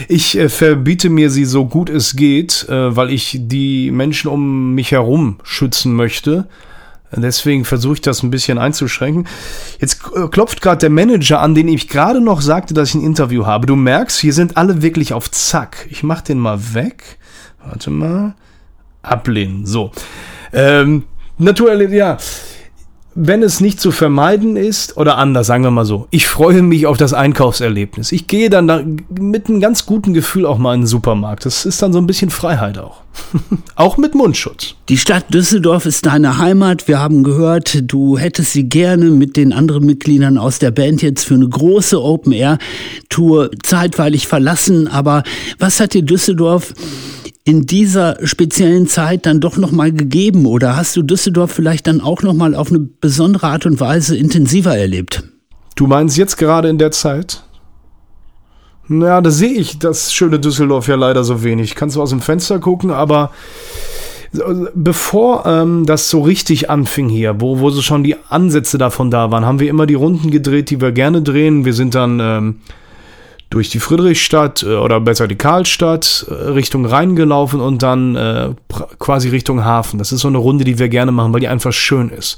Ich 0.08 0.38
äh, 0.38 0.50
verbiete 0.50 1.10
mir 1.10 1.30
sie 1.30 1.46
so 1.46 1.66
gut 1.66 1.90
es 1.90 2.16
geht, 2.16 2.68
äh, 2.70 2.96
weil 2.96 3.12
ich 3.12 3.40
die 3.42 3.92
Menschen 3.92 4.30
um 4.30 4.76
mich 4.76 4.92
herum 4.92 5.38
schützen 5.44 5.94
möchte. 5.94 6.48
Deswegen 7.16 7.64
versuche 7.64 7.96
ich 7.96 8.02
das 8.02 8.22
ein 8.22 8.32
bisschen 8.32 8.58
einzuschränken. 8.58 9.28
Jetzt 9.80 10.02
äh, 10.16 10.28
klopft 10.28 10.62
gerade 10.62 10.80
der 10.80 10.90
Manager 10.90 11.40
an, 11.40 11.56
den 11.56 11.68
ich 11.68 11.88
gerade 11.88 12.20
noch 12.20 12.42
sagte, 12.42 12.74
dass 12.74 12.90
ich 12.90 12.96
ein 12.96 13.04
Interview 13.04 13.46
habe. 13.46 13.66
Du 13.66 13.76
merkst, 13.76 14.20
hier 14.20 14.34
sind 14.34 14.58
alle 14.58 14.82
wirklich 14.82 15.14
auf 15.14 15.32
Zack. 15.32 15.88
Ich 15.90 16.04
mache 16.04 16.26
den 16.26 16.40
mal 16.40 16.74
weg. 16.74 17.18
Warte 17.66 17.90
mal. 17.90 18.36
Ablehnen. 19.02 19.66
So. 19.66 19.92
Ähm, 20.52 21.04
Naturell, 21.38 21.94
ja 21.94 22.18
wenn 23.20 23.42
es 23.42 23.60
nicht 23.62 23.82
zu 23.82 23.92
vermeiden 23.92 24.56
ist, 24.58 24.96
oder 24.96 25.18
anders, 25.18 25.48
sagen 25.48 25.64
wir 25.64 25.72
mal 25.72 25.86
so, 25.86 26.08
ich 26.12 26.28
freue 26.28 26.62
mich 26.62 26.86
auf 26.86 26.98
das 26.98 27.14
Einkaufserlebnis. 27.14 28.12
Ich 28.12 28.28
gehe 28.28 28.52
dann 28.52 28.68
da 28.68 28.84
mit 29.20 29.48
einem 29.48 29.60
ganz 29.60 29.88
guten 29.88 30.14
Gefühl 30.14 30.46
auch 30.46 30.60
mal 30.60 30.76
in 30.76 30.82
den 30.82 30.88
Supermarkt. 30.88 31.44
Das 31.46 31.66
ist 31.66 31.82
dann 31.82 31.94
so 31.94 32.00
ein 32.00 32.06
bisschen 32.06 32.30
Freiheit 32.30 32.78
auch. 32.78 33.02
auch 33.76 33.98
mit 33.98 34.14
Mundschutz. 34.14 34.76
Die 34.90 34.98
Stadt 34.98 35.34
Düsseldorf 35.34 35.88
ist 35.88 36.06
deine 36.06 36.38
Heimat. 36.38 36.88
Wir 36.88 37.00
haben 37.00 37.24
gehört, 37.24 37.80
du 37.92 38.20
hättest 38.20 38.54
sie 38.54 38.70
gerne 38.70 39.06
mit 39.06 39.36
den 39.36 39.52
anderen 39.52 39.88
Mitgliedern 39.88 40.38
aus 40.38 40.60
der 40.60 40.70
Band 40.70 41.02
jetzt 41.02 41.24
für 41.24 41.34
eine 41.34 41.50
große 41.50 42.00
Open-Air-Tour 42.00 43.50
zeitweilig 43.64 44.28
verlassen. 44.28 44.88
Aber 44.88 45.24
was 45.58 45.80
hat 45.80 45.96
dir 45.96 46.04
Düsseldorf 46.04 46.74
in 47.48 47.66
dieser 47.66 48.18
speziellen 48.28 48.88
Zeit 48.88 49.26
dann 49.26 49.40
doch 49.40 49.56
noch 49.56 49.72
mal 49.72 49.94
gegeben 49.94 50.46
oder 50.46 50.76
hast 50.76 50.98
du 50.98 51.02
Düsseldorf 51.02 51.50
vielleicht 51.50 51.88
dann 51.88 52.02
auch 52.02 52.22
noch 52.22 52.34
mal 52.34 52.54
auf 52.54 52.72
eine 52.72 52.80
besondere 52.80 53.48
Art 53.48 53.66
und 53.66 53.80
Weise 53.80 54.18
intensiver 54.18 54.78
erlebt? 54.78 55.24
Du 55.78 55.88
meinst 55.88 56.18
jetzt 56.18 56.36
gerade 56.36 56.68
in 56.68 56.78
der 56.78 56.92
Zeit? 56.92 57.44
Ja, 58.90 59.22
da 59.22 59.32
sehe 59.32 59.54
ich 59.54 59.80
das 59.80 60.14
schöne 60.14 60.42
Düsseldorf 60.42 60.90
ja 60.90 60.96
leider 60.96 61.24
so 61.24 61.42
wenig. 61.42 61.76
Kannst 61.76 61.96
du 61.96 62.02
aus 62.02 62.10
dem 62.10 62.20
Fenster 62.20 62.60
gucken, 62.60 62.92
aber 62.92 63.32
bevor 64.76 65.46
ähm, 65.46 65.86
das 65.86 66.10
so 66.10 66.24
richtig 66.24 66.70
anfing 66.70 67.08
hier, 67.08 67.40
wo, 67.40 67.60
wo 67.60 67.70
so 67.70 67.82
schon 67.82 68.04
die 68.04 68.18
Ansätze 68.28 68.78
davon 68.78 69.10
da 69.10 69.32
waren, 69.32 69.46
haben 69.46 69.62
wir 69.62 69.70
immer 69.70 69.86
die 69.86 69.94
Runden 69.94 70.32
gedreht, 70.32 70.70
die 70.70 70.82
wir 70.82 70.92
gerne 70.92 71.22
drehen. 71.22 71.64
Wir 71.64 71.74
sind 71.74 71.96
dann 71.96 72.20
ähm, 72.20 72.56
durch 73.50 73.70
die 73.70 73.80
Friedrichstadt 73.80 74.64
äh, 74.64 74.76
oder 74.76 75.00
besser 75.00 75.28
die 75.28 75.36
Karlstadt 75.36 76.26
äh, 76.30 76.34
Richtung 76.34 76.86
Rhein 76.86 77.16
gelaufen 77.16 77.62
und 77.62 77.84
dann 77.84 78.16
äh, 78.16 78.50
quasi 79.00 79.30
Richtung 79.30 79.64
Hafen. 79.64 80.00
Das 80.00 80.12
ist 80.12 80.22
so 80.22 80.28
eine 80.28 80.38
Runde, 80.38 80.64
die 80.64 80.80
wir 80.80 80.90
gerne 80.90 81.12
machen, 81.12 81.34
weil 81.34 81.40
die 81.40 81.48
einfach 81.48 81.74
schön 81.74 82.10
ist. 82.10 82.38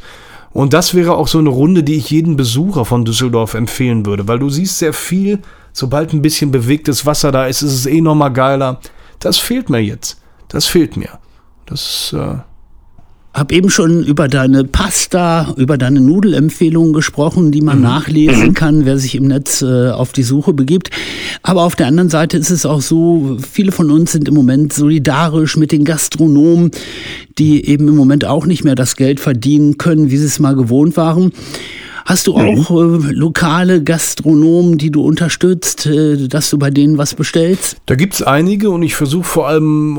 Und 0.52 0.74
das 0.74 0.96
wäre 0.96 1.16
auch 1.16 1.28
so 1.28 1.38
eine 1.38 1.50
Runde, 1.50 1.84
die 1.84 1.96
ich 1.96 2.10
jedem 2.10 2.36
Besucher 2.36 2.86
von 2.86 3.06
Düsseldorf 3.06 3.54
empfehlen 3.54 4.06
würde, 4.06 4.28
weil 4.28 4.40
du 4.40 4.50
siehst 4.50 4.80
sehr 4.80 4.94
viel, 4.94 5.40
sobald 5.74 6.12
ein 6.14 6.22
bisschen 6.22 6.52
bewegtes 6.52 7.06
Wasser 7.06 7.32
da 7.32 7.46
ist, 7.46 7.62
ist 7.62 7.74
es 7.74 7.86
eh 7.86 8.02
nochmal 8.02 8.34
geiler. 8.34 8.80
Das 9.20 9.38
fehlt 9.38 9.70
mir 9.70 9.80
jetzt. 9.80 10.20
Das 10.48 10.66
fehlt 10.66 10.98
mir. 10.98 11.20
Das 11.68 12.14
äh, 12.18 12.38
habe 13.40 13.56
eben 13.56 13.70
schon 13.70 14.04
über 14.04 14.28
deine 14.28 14.66
Pasta, 14.66 15.54
über 15.58 15.78
deine 15.78 16.02
Nudelempfehlungen 16.02 16.94
gesprochen, 16.94 17.52
die 17.52 17.62
man 17.62 17.78
mhm. 17.78 17.84
nachlesen 17.84 18.50
mhm. 18.50 18.54
kann, 18.54 18.86
wer 18.86 18.98
sich 18.98 19.16
im 19.16 19.28
Netz 19.28 19.62
äh, 19.62 19.90
auf 19.90 20.12
die 20.12 20.24
Suche 20.24 20.54
begibt. 20.54 20.90
Aber 21.42 21.64
auf 21.64 21.76
der 21.76 21.88
anderen 21.88 22.10
Seite 22.10 22.38
ist 22.38 22.52
es 22.52 22.66
auch 22.66 22.82
so, 22.82 23.38
viele 23.40 23.72
von 23.72 23.90
uns 23.90 24.12
sind 24.12 24.28
im 24.28 24.34
Moment 24.34 24.74
solidarisch 24.74 25.58
mit 25.58 25.72
den 25.72 25.86
Gastronomen, 25.86 26.72
die 27.38 27.66
eben 27.66 27.88
im 27.88 27.96
Moment 27.96 28.26
auch 28.26 28.46
nicht 28.46 28.64
mehr 28.64 28.76
das 28.76 28.96
Geld 28.96 29.20
verdienen 29.20 29.78
können, 29.78 30.12
wie 30.12 30.18
sie 30.18 30.26
es 30.26 30.40
mal 30.40 30.56
gewohnt 30.56 30.98
waren. 30.98 31.32
Hast 32.06 32.28
du 32.28 32.36
auch 32.36 32.72
äh, 32.72 33.12
lokale 33.12 33.84
Gastronomen, 33.84 34.78
die 34.78 34.92
du 34.92 35.04
unterstützt, 35.04 35.86
äh, 35.86 36.28
dass 36.28 36.50
du 36.50 36.58
bei 36.58 36.72
denen 36.72 36.98
was 36.98 37.14
bestellst? 37.14 37.78
Da 37.86 37.96
gibt's 37.96 38.22
einige 38.22 38.72
und 38.72 38.84
ich 38.84 38.96
versuche 38.96 39.26
vor 39.26 39.48
allem 39.48 39.98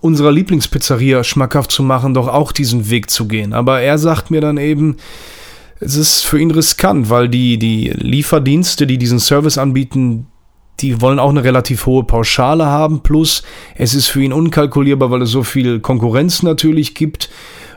unserer 0.00 0.32
Lieblingspizzeria 0.32 1.24
schmackhaft 1.24 1.72
zu 1.72 1.82
machen, 1.82 2.14
doch 2.14 2.28
auch 2.28 2.52
diesen 2.52 2.90
Weg 2.90 3.10
zu 3.10 3.26
gehen. 3.26 3.52
Aber 3.52 3.80
er 3.80 3.98
sagt 3.98 4.30
mir 4.30 4.40
dann 4.40 4.56
eben, 4.56 4.96
es 5.80 5.96
ist 5.96 6.26
für 6.26 6.40
ihn 6.40 6.50
riskant, 6.50 7.10
weil 7.10 7.28
die, 7.28 7.58
die 7.58 7.90
Lieferdienste, 7.90 8.86
die 8.86 8.98
diesen 8.98 9.20
Service 9.20 9.58
anbieten, 9.58 10.26
die 10.80 11.00
wollen 11.00 11.18
auch 11.18 11.30
eine 11.30 11.42
relativ 11.42 11.86
hohe 11.86 12.04
Pauschale 12.04 12.66
haben, 12.66 13.00
plus 13.02 13.42
es 13.74 13.94
ist 13.94 14.06
für 14.06 14.22
ihn 14.22 14.32
unkalkulierbar, 14.32 15.10
weil 15.10 15.22
es 15.22 15.30
so 15.30 15.42
viel 15.42 15.80
Konkurrenz 15.80 16.42
natürlich 16.42 16.94
gibt. 16.94 17.30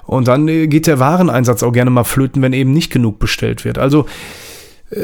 Und 0.05 0.27
dann 0.27 0.45
geht 0.47 0.87
der 0.87 0.99
Wareneinsatz 0.99 1.63
auch 1.63 1.71
gerne 1.71 1.89
mal 1.89 2.03
flöten, 2.03 2.41
wenn 2.41 2.53
eben 2.53 2.73
nicht 2.73 2.91
genug 2.91 3.17
bestellt 3.19 3.65
wird. 3.65 3.77
Also 3.77 4.01
äh, 4.01 4.40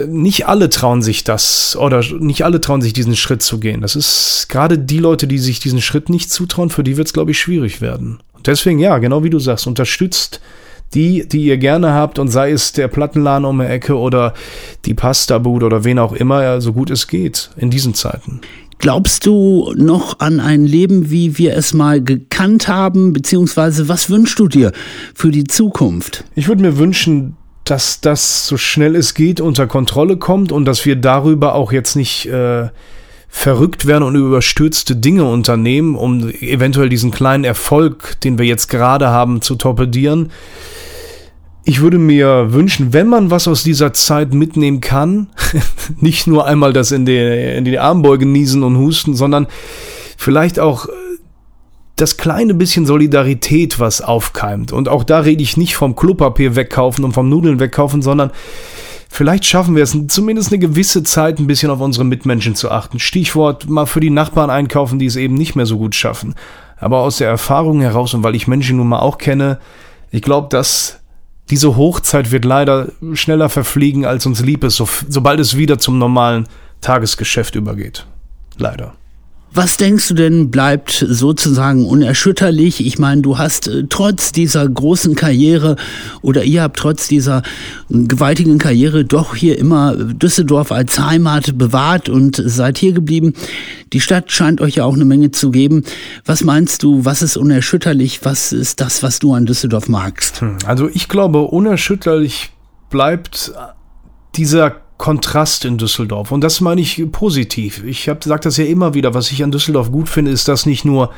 nicht 0.08 0.48
alle 0.48 0.70
trauen 0.70 1.02
sich 1.02 1.24
das 1.24 1.78
oder 1.80 2.04
nicht 2.20 2.44
alle 2.44 2.60
trauen 2.60 2.82
sich 2.82 2.94
diesen 2.94 3.16
Schritt 3.16 3.42
zu 3.42 3.60
gehen. 3.60 3.82
Das 3.82 3.96
ist 3.96 4.48
gerade 4.50 4.78
die 4.78 5.00
Leute, 5.00 5.28
die 5.28 5.38
sich 5.38 5.60
diesen 5.60 5.82
Schritt 5.82 6.10
nicht 6.10 6.30
zutrauen, 6.30 6.70
für 6.70 6.84
die 6.84 6.98
wird 6.98 7.08
es, 7.08 7.14
glaube 7.14 7.32
ich, 7.32 7.40
schwierig 7.40 7.80
werden. 7.82 8.20
Und 8.34 8.48
deswegen, 8.48 8.80
ja, 8.80 8.98
genau 8.98 9.24
wie 9.24 9.30
du 9.30 9.40
sagst, 9.40 9.66
unterstützt 9.66 10.42
die, 10.94 11.28
die 11.28 11.44
ihr 11.44 11.58
gerne 11.58 11.92
habt 11.94 12.20
und 12.20 12.30
sei 12.30 12.52
es 12.52 12.72
der 12.72 12.88
Plattenladen 12.88 13.46
um 13.46 13.60
die 13.60 13.66
Ecke 13.66 13.98
oder 13.98 14.34
die 14.86 14.94
Pasta-Bude 14.94 15.66
oder 15.66 15.84
wen 15.84 16.00
auch 16.00 16.14
immer, 16.14 16.44
ja, 16.44 16.62
so 16.62 16.74
gut 16.74 16.90
es 16.90 17.08
geht 17.08 17.50
in 17.58 17.70
diesen 17.70 17.94
Zeiten. 17.94 18.42
Glaubst 18.80 19.26
du 19.26 19.74
noch 19.76 20.20
an 20.20 20.40
ein 20.40 20.66
Leben, 20.66 21.10
wie 21.10 21.38
wir 21.38 21.56
es 21.56 21.74
mal 21.74 22.02
gekannt 22.04 22.68
haben, 22.68 23.12
beziehungsweise 23.12 23.88
was 23.90 24.10
wünschst 24.10 24.38
du 24.38 24.48
dir 24.48 24.72
für 25.16 25.32
die 25.32 25.46
Zukunft? 25.46 26.26
Ich 26.36 26.48
würde 26.48 26.62
mir 26.62 26.78
wünschen, 26.78 27.37
dass 27.70 28.02
das 28.02 28.48
so 28.48 28.58
schnell 28.58 28.96
es 28.96 29.14
geht 29.14 29.42
unter 29.42 29.68
Kontrolle 29.68 30.18
kommt 30.18 30.52
und 30.52 30.66
dass 30.66 30.86
wir 30.86 30.96
darüber 30.96 31.56
auch 31.56 31.72
jetzt 31.72 31.96
nicht 31.96 32.26
äh, 32.28 32.70
verrückt 33.28 33.86
werden 33.86 34.04
und 34.04 34.16
überstürzte 34.16 34.96
Dinge 34.96 35.26
unternehmen, 35.26 35.96
um 35.96 36.30
eventuell 36.30 36.90
diesen 36.90 37.12
kleinen 37.12 37.44
Erfolg, 37.44 38.20
den 38.22 38.40
wir 38.40 38.46
jetzt 38.46 38.68
gerade 38.68 39.10
haben, 39.10 39.42
zu 39.42 39.56
torpedieren. 39.56 40.32
Ich 41.64 41.82
würde 41.82 41.98
mir 41.98 42.54
wünschen, 42.54 42.94
wenn 42.94 43.08
man 43.08 43.30
was 43.30 43.48
aus 43.48 43.64
dieser 43.64 43.92
Zeit 43.92 44.34
mitnehmen 44.34 44.80
kann, 44.80 45.28
nicht 46.00 46.26
nur 46.26 46.46
einmal 46.46 46.72
das 46.72 46.92
in 46.92 47.06
die, 47.06 47.18
in 47.18 47.66
die 47.66 47.78
Armbeuge 47.78 48.26
niesen 48.26 48.64
und 48.64 48.78
husten, 48.78 49.16
sondern 49.16 49.48
vielleicht 50.18 50.60
auch 50.60 50.88
das 51.98 52.18
kleine 52.18 52.54
bisschen 52.54 52.86
Solidarität, 52.86 53.80
was 53.80 54.02
aufkeimt. 54.02 54.72
Und 54.72 54.88
auch 54.88 55.04
da 55.04 55.20
rede 55.20 55.44
ich 55.44 55.58
nicht 55.58 55.76
vom 55.76 55.96
Klopapier 55.96 56.56
wegkaufen 56.56 57.04
und 57.04 57.14
vom 57.14 57.28
Nudeln 57.28 57.60
wegkaufen, 57.60 58.02
sondern 58.02 58.32
vielleicht 59.10 59.46
schaffen 59.46 59.76
wir 59.76 59.84
es 59.84 59.98
zumindest 60.08 60.52
eine 60.52 60.60
gewisse 60.60 61.04
Zeit 61.04 61.40
ein 61.40 61.48
bisschen 61.48 61.72
auf 61.72 61.82
unsere 61.82 62.06
Mitmenschen 62.06 62.56
zu 62.56 62.72
achten. 62.72 63.00
Stichwort 63.00 63.68
mal 63.70 63.86
für 63.86 64.00
die 64.00 64.10
Nachbarn 64.10 64.50
einkaufen, 64.50 65.00
die 65.00 65.08
es 65.08 65.16
eben 65.16 65.34
nicht 65.34 65.56
mehr 65.56 65.66
so 65.66 65.78
gut 65.78 65.96
schaffen. 65.96 66.36
Aber 66.80 67.00
aus 67.00 67.18
der 67.18 67.30
Erfahrung 67.30 67.82
heraus 67.82 68.14
und 68.14 68.24
weil 68.24 68.36
ich 68.36 68.48
Menschen 68.48 68.78
nun 68.78 68.88
mal 68.88 69.00
auch 69.00 69.18
kenne, 69.18 69.60
ich 70.12 70.22
glaube, 70.22 70.50
dass 70.50 71.00
diese 71.50 71.76
Hochzeit 71.76 72.32
wird 72.32 72.46
leider 72.46 72.90
schneller 73.14 73.50
verfliegen, 73.50 74.06
als 74.06 74.26
uns 74.26 74.42
lieb 74.42 74.64
ist, 74.64 74.76
so, 74.76 74.88
sobald 75.10 75.40
es 75.40 75.58
wieder 75.58 75.80
zum 75.80 75.98
normalen 75.98 76.48
Tagesgeschäft 76.82 77.56
übergeht. 77.56 78.06
Leider. 78.58 78.94
Was 79.54 79.78
denkst 79.78 80.10
du 80.10 80.14
denn 80.14 80.52
bleibt 80.52 81.06
sozusagen 81.08 81.86
unerschütterlich? 81.86 82.86
Ich 82.86 83.00
meine, 83.00 83.22
du 83.22 83.38
hast 83.38 83.68
äh, 83.68 83.86
trotz 83.90 84.32
dieser 84.32 84.68
großen 84.68 85.16
Karriere 85.16 85.78
oder 86.22 86.44
ihr 86.44 86.62
habt 86.62 86.78
trotz 86.78 87.08
dieser 87.08 87.42
gewaltigen 87.90 88.58
Karriere 88.58 89.06
doch 89.06 89.36
hier 89.36 89.58
immer 89.58 89.96
Düsseldorf 89.96 90.72
als 90.72 91.00
Heimat 91.00 91.58
bewahrt 91.58 92.10
und 92.10 92.42
seid 92.46 92.78
hier 92.78 92.92
geblieben. 92.92 93.34
Die 93.94 94.02
Stadt 94.02 94.32
scheint 94.32 94.62
euch 94.62 94.76
ja 94.76 94.86
auch 94.86 94.94
eine 94.94 95.06
Menge 95.06 95.32
zu 95.32 95.50
geben. 95.50 95.84
Was 96.26 96.44
meinst 96.44 96.84
du, 96.84 97.06
was 97.06 97.22
ist 97.22 97.38
unerschütterlich? 97.38 98.20
Was 98.24 98.52
ist 98.52 98.82
das, 98.82 99.02
was 99.02 99.20
du 99.20 99.34
an 99.34 99.46
Düsseldorf 99.46 99.88
magst? 99.88 100.42
Hm, 100.42 100.58
also 100.66 100.90
ich 100.94 101.08
glaube, 101.08 101.42
unerschütterlich 101.42 102.52
bleibt 102.90 103.54
dieser 104.36 104.76
Kontrast 104.98 105.66
in 105.66 105.78
Düsseldorf. 105.78 106.32
Und 106.32 106.42
das 106.42 106.62
meine 106.62 106.82
ich 106.82 107.04
positiv. 107.12 107.84
Ich 107.86 108.10
habe 108.10 108.20
sagt 108.24 108.46
das 108.46 108.58
ja 108.58 108.66
immer 108.66 108.94
wieder. 108.94 109.14
Was 109.14 109.32
ich 109.32 109.44
an 109.44 109.52
Düsseldorf 109.52 109.92
gut 109.92 110.10
finde, 110.10 110.32
ist, 110.32 110.48
dass 110.48 110.66
nicht 110.66 110.86
nur 110.86 111.12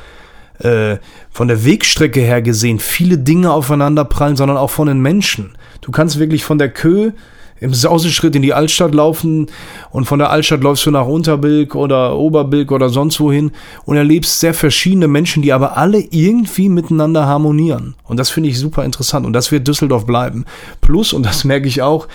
äh, 0.59 0.97
von 1.31 1.47
der 1.47 1.63
Wegstrecke 1.63 2.19
her 2.19 2.41
gesehen 2.41 2.79
viele 2.79 3.17
Dinge 3.17 3.51
aufeinander 3.51 4.05
prallen, 4.05 4.35
sondern 4.35 4.57
auch 4.57 4.69
von 4.69 4.87
den 4.87 4.99
Menschen. 4.99 5.55
Du 5.81 5.91
kannst 5.91 6.19
wirklich 6.19 6.43
von 6.43 6.57
der 6.57 6.69
Kö 6.69 7.11
im 7.61 7.73
Sauseschritt 7.73 8.35
in 8.35 8.41
die 8.41 8.53
Altstadt 8.53 8.93
laufen 8.93 9.47
und 9.91 10.05
von 10.05 10.19
der 10.19 10.29
Altstadt 10.29 10.61
läufst 10.61 10.85
du 10.85 10.91
nach 10.91 11.05
Unterbilk 11.05 11.75
oder 11.75 12.17
Oberbilk 12.17 12.71
oder 12.71 12.89
sonst 12.89 13.19
wohin 13.19 13.51
und 13.85 13.97
erlebst 13.97 14.39
sehr 14.39 14.53
verschiedene 14.53 15.07
Menschen, 15.07 15.43
die 15.43 15.53
aber 15.53 15.77
alle 15.77 15.99
irgendwie 15.99 16.69
miteinander 16.69 17.25
harmonieren. 17.25 17.95
Und 18.05 18.17
das 18.17 18.29
finde 18.29 18.49
ich 18.49 18.59
super 18.59 18.85
interessant 18.85 19.25
und 19.25 19.33
das 19.33 19.51
wird 19.51 19.67
Düsseldorf 19.67 20.05
bleiben. 20.05 20.45
Plus, 20.81 21.13
und 21.13 21.25
das 21.25 21.43
merke 21.43 21.67
ich 21.67 21.81
auch, 21.81 22.07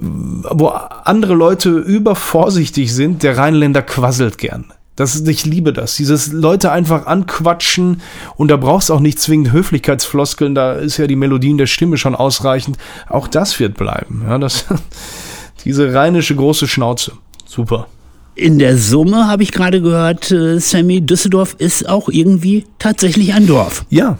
wo 0.00 0.68
andere 0.68 1.34
Leute 1.34 1.70
übervorsichtig 1.70 2.92
sind, 2.94 3.22
der 3.22 3.38
Rheinländer 3.38 3.82
quasselt 3.82 4.38
gern. 4.38 4.72
Das, 4.96 5.20
ich 5.20 5.44
liebe 5.44 5.72
das. 5.72 5.96
Dieses 5.96 6.32
Leute 6.32 6.70
einfach 6.70 7.06
anquatschen 7.06 8.00
und 8.36 8.50
da 8.50 8.56
brauchst 8.56 8.92
auch 8.92 9.00
nicht 9.00 9.18
zwingend 9.18 9.50
Höflichkeitsfloskeln, 9.50 10.54
da 10.54 10.74
ist 10.74 10.98
ja 10.98 11.08
die 11.08 11.16
Melodie 11.16 11.50
in 11.50 11.58
der 11.58 11.66
Stimme 11.66 11.96
schon 11.96 12.14
ausreichend. 12.14 12.78
Auch 13.08 13.26
das 13.26 13.58
wird 13.58 13.76
bleiben. 13.76 14.24
Ja, 14.26 14.38
das, 14.38 14.66
diese 15.64 15.92
rheinische 15.92 16.36
große 16.36 16.68
Schnauze. 16.68 17.12
Super. 17.44 17.88
In 18.36 18.58
der 18.58 18.78
Summe 18.78 19.28
habe 19.28 19.42
ich 19.42 19.52
gerade 19.52 19.80
gehört, 19.80 20.30
äh, 20.30 20.58
Sammy, 20.58 21.00
Düsseldorf 21.00 21.54
ist 21.58 21.88
auch 21.88 22.08
irgendwie 22.08 22.64
tatsächlich 22.78 23.34
ein 23.34 23.46
Dorf. 23.46 23.84
Ja, 23.90 24.18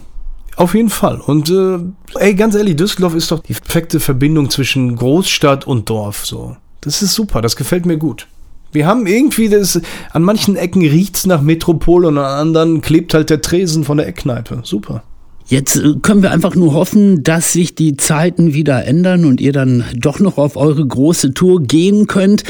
auf 0.56 0.75
jeden 0.75 0.90
Fall. 0.90 1.20
Und 1.20 1.50
äh, 1.50 1.78
ey, 2.18 2.34
ganz 2.34 2.54
ehrlich, 2.54 2.76
Düsseldorf 2.76 3.14
ist 3.14 3.30
doch 3.30 3.40
die 3.40 3.54
perfekte 3.54 4.00
Verbindung 4.00 4.50
zwischen 4.50 4.96
Großstadt 4.96 5.66
und 5.66 5.90
Dorf. 5.90 6.26
So, 6.26 6.56
das 6.80 7.02
ist 7.02 7.14
super. 7.14 7.42
Das 7.42 7.56
gefällt 7.56 7.87
mir 7.87 7.96
gut. 7.96 8.28
Wir 8.73 8.87
haben 8.87 9.06
irgendwie 9.06 9.49
das, 9.49 9.80
an 10.11 10.23
manchen 10.23 10.56
Ecken 10.56 10.82
riecht's 10.82 11.26
nach 11.26 11.40
Metropole 11.40 12.08
und 12.08 12.18
an 12.18 12.25
anderen 12.25 12.80
klebt 12.80 13.14
halt 13.14 13.30
der 13.30 13.40
Tresen 13.40 13.84
von 13.84 13.99
der 13.99 14.08
Eckkneipe. 14.08 14.61
Super. 14.64 15.04
Jetzt 15.46 15.76
äh, 15.76 15.94
können 16.00 16.22
wir 16.22 16.30
einfach 16.30 16.54
nur 16.54 16.72
hoffen, 16.72 17.22
dass 17.22 17.52
sich 17.52 17.74
die 17.74 17.96
Zeiten 17.96 18.54
wieder 18.54 18.84
ändern 18.86 19.24
und 19.24 19.40
ihr 19.40 19.52
dann 19.52 19.84
doch 19.94 20.18
noch 20.20 20.38
auf 20.38 20.56
eure 20.56 20.86
große 20.86 21.34
Tour 21.34 21.62
gehen 21.62 22.06
könnt. 22.06 22.44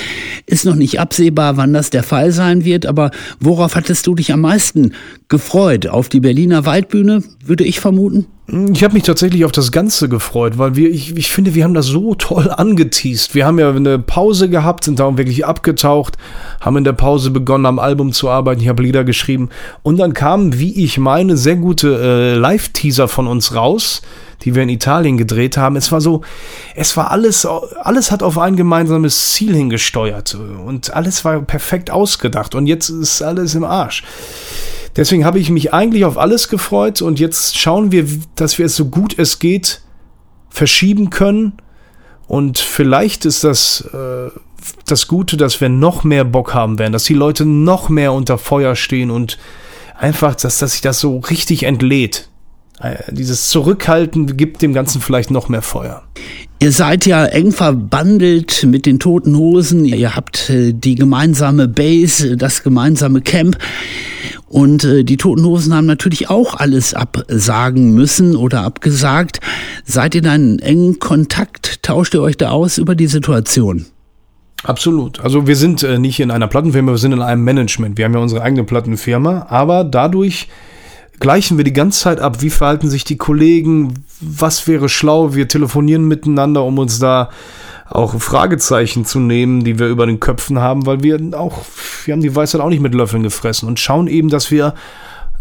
Ist 0.47 0.65
noch 0.65 0.77
nicht 0.77 1.01
absehbar, 1.01 1.57
wann 1.57 1.73
das 1.73 1.91
der 1.91 2.03
Fall 2.03 2.31
sein 2.31 2.65
wird, 2.65 2.87
aber 2.87 3.11
worauf 3.41 3.75
hattest 3.75 4.07
du 4.07 4.15
dich 4.15 4.33
am 4.33 4.43
meisten 4.43 4.93
gefreut? 5.29 5.89
Auf 5.89 6.09
die 6.09 6.21
Berliner 6.21 6.67
Waldbühne, 6.67 7.23
würde 7.45 7.65
ich 7.65 7.81
vermuten? 7.81 8.27
Ich 8.47 8.85
habe 8.85 8.93
mich 8.93 9.05
tatsächlich 9.05 9.47
auf 9.47 9.53
das 9.53 9.73
Ganze 9.73 10.11
gefreut, 10.11 10.59
weil 10.59 10.77
wir, 10.77 10.91
ich, 10.91 11.17
ich 11.17 11.33
finde, 11.33 11.55
wir 11.55 11.65
haben 11.65 11.73
das 11.73 11.87
so 11.87 12.15
toll 12.15 12.51
angeteased. 12.51 13.35
Wir 13.35 13.47
haben 13.47 13.59
ja 13.59 13.71
eine 13.71 13.99
Pause 13.99 14.51
gehabt, 14.51 14.85
sind 14.85 15.01
da 15.01 15.17
wirklich 15.17 15.47
abgetaucht, 15.47 16.19
haben 16.61 16.77
in 16.77 16.85
der 16.85 16.93
Pause 16.93 17.31
begonnen, 17.31 17.65
am 17.65 17.79
Album 17.79 18.13
zu 18.13 18.29
arbeiten. 18.29 18.61
Ich 18.61 18.69
habe 18.69 18.83
Lieder 18.83 19.03
geschrieben 19.03 19.49
und 19.83 19.97
dann 19.97 20.13
kamen, 20.13 20.59
wie 20.59 20.85
ich 20.85 20.99
meine, 20.99 21.39
sehr 21.39 21.57
gute 21.57 21.99
äh, 21.99 22.35
Live-Teaser 22.35 23.09
von 23.09 23.29
uns 23.29 23.55
raus, 23.55 24.03
die 24.43 24.55
wir 24.55 24.63
in 24.63 24.69
Italien 24.69 25.17
gedreht 25.17 25.57
haben. 25.57 25.77
Es 25.77 25.91
war 25.91 26.03
so, 26.03 26.21
es 26.75 26.99
war 26.99 27.13
alles, 27.13 27.47
alles 27.47 28.11
hat 28.11 28.23
auf 28.23 28.37
ein 28.37 28.57
gemeinsames 28.57 29.33
Ziel 29.33 29.55
hingesteuert 29.55 30.35
und 30.35 30.93
alles 30.93 31.25
war 31.25 31.41
perfekt 31.41 31.91
ausgedacht 31.91 32.55
und 32.55 32.67
jetzt 32.67 32.91
ist 32.91 33.23
alles 33.23 33.55
im 33.55 33.65
Arsch. 33.65 34.03
Deswegen 34.97 35.25
habe 35.25 35.39
ich 35.39 35.51
mich 35.51 35.73
eigentlich 35.73 36.05
auf 36.05 36.19
alles 36.19 36.49
gefreut 36.49 37.03
und 37.03 37.19
jetzt 37.19 37.59
schauen 37.59 37.91
wir, 37.91 38.07
dass 38.37 38.59
wir 38.59 38.67
es 38.67 38.77
so 38.77 38.87
gut 38.87 39.19
es 39.19 39.39
geht 39.39 39.81
verschieben 40.51 41.11
können. 41.11 41.55
Und 42.27 42.59
vielleicht 42.59 43.25
ist 43.25 43.45
das 43.45 43.89
äh, 43.93 44.31
das 44.87 45.09
Gute, 45.09 45.37
dass 45.37 45.61
wir 45.61 45.69
noch 45.69 46.05
mehr 46.05 46.25
Bock 46.25 46.55
haben 46.55 46.79
werden, 46.79 46.93
dass 46.93 47.05
die 47.05 47.15
Leute 47.15 47.45
noch 47.45 47.89
mehr 47.89 48.13
unter 48.13 48.39
Feuer 48.39 48.77
stehen 48.77 49.11
und 49.11 49.39
einfach, 49.99 50.35
dass, 50.35 50.59
dass 50.59 50.73
sich 50.73 50.81
das 50.81 51.01
so 51.01 51.19
richtig 51.19 51.65
entlädt. 51.65 52.29
Äh, 52.81 52.97
dieses 53.11 53.49
Zurückhalten 53.49 54.37
gibt 54.37 54.63
dem 54.63 54.73
Ganzen 54.73 55.01
vielleicht 55.01 55.31
noch 55.31 55.49
mehr 55.49 55.63
Feuer. 55.63 56.03
Ihr 56.65 56.73
seid 56.73 57.05
ja 57.05 57.27
eng 57.27 57.53
verbandelt 57.53 58.65
mit 58.67 58.87
den 58.87 58.99
Toten 58.99 59.37
Hosen. 59.37 59.85
Ihr 59.85 60.17
habt 60.17 60.49
äh, 60.49 60.73
die 60.73 60.95
gemeinsame 60.95 61.69
Base, 61.69 62.39
das 62.39 62.63
gemeinsame 62.63 63.21
Camp. 63.21 63.59
Und 64.49 64.83
äh, 64.83 65.05
die 65.05 65.19
Toten 65.19 65.45
Hosen 65.45 65.75
haben 65.75 65.85
natürlich 65.85 66.31
auch 66.31 66.55
alles 66.55 66.95
absagen 66.95 67.93
müssen 67.93 68.35
oder 68.35 68.63
abgesagt. 68.63 69.41
Seid 69.85 70.15
ihr 70.15 70.23
da 70.23 70.35
in 70.35 70.59
engen 70.59 70.99
Kontakt? 71.01 71.83
Tauscht 71.83 72.15
ihr 72.15 72.23
euch 72.23 72.39
da 72.39 72.49
aus 72.49 72.79
über 72.79 72.95
die 72.95 73.09
Situation? 73.09 73.85
Absolut. 74.63 75.21
Also 75.21 75.47
wir 75.47 75.57
sind 75.57 75.83
äh, 75.83 75.99
nicht 75.99 76.19
in 76.19 76.31
einer 76.31 76.49
Plattenfirma, 76.49 76.93
wir 76.93 76.99
sind 76.99 77.13
in 77.13 77.21
einem 77.21 77.45
Management. 77.45 77.99
Wir 77.99 78.07
haben 78.07 78.15
ja 78.15 78.21
unsere 78.21 78.41
eigene 78.41 78.65
Plattenfirma, 78.65 79.49
aber 79.51 79.85
dadurch 79.85 80.49
gleichen 81.21 81.57
wir 81.57 81.65
die 81.65 81.73
ganze 81.73 82.01
Zeit 82.01 82.21
ab, 82.21 82.43
wie 82.43 82.51
verhalten 82.51 82.89
sich 82.89 83.05
die 83.05 83.17
Kollegen, 83.17 83.95
was 84.21 84.67
wäre 84.67 84.89
schlau, 84.89 85.35
wir 85.35 85.49
telefonieren 85.49 86.07
miteinander, 86.07 86.65
um 86.65 86.79
uns 86.79 86.99
da 86.99 87.31
auch 87.89 88.19
Fragezeichen 88.21 89.05
zu 89.05 89.21
nehmen, 89.21 89.65
die 89.65 89.79
wir 89.79 89.89
über 89.89 90.07
den 90.07 90.21
Köpfen 90.21 90.59
haben, 90.59 90.87
weil 90.87 91.03
wir 91.03 91.21
auch, 91.35 91.59
wir 92.05 92.13
haben 92.13 92.23
die 92.23 92.35
Weisheit 92.35 92.61
auch 92.61 92.71
nicht 92.71 92.81
mit 92.81 92.95
Löffeln 92.95 93.23
gefressen 93.23 93.69
und 93.69 93.79
schauen 93.79 94.07
eben, 94.07 94.31
dass 94.31 94.51
wir 94.51 94.75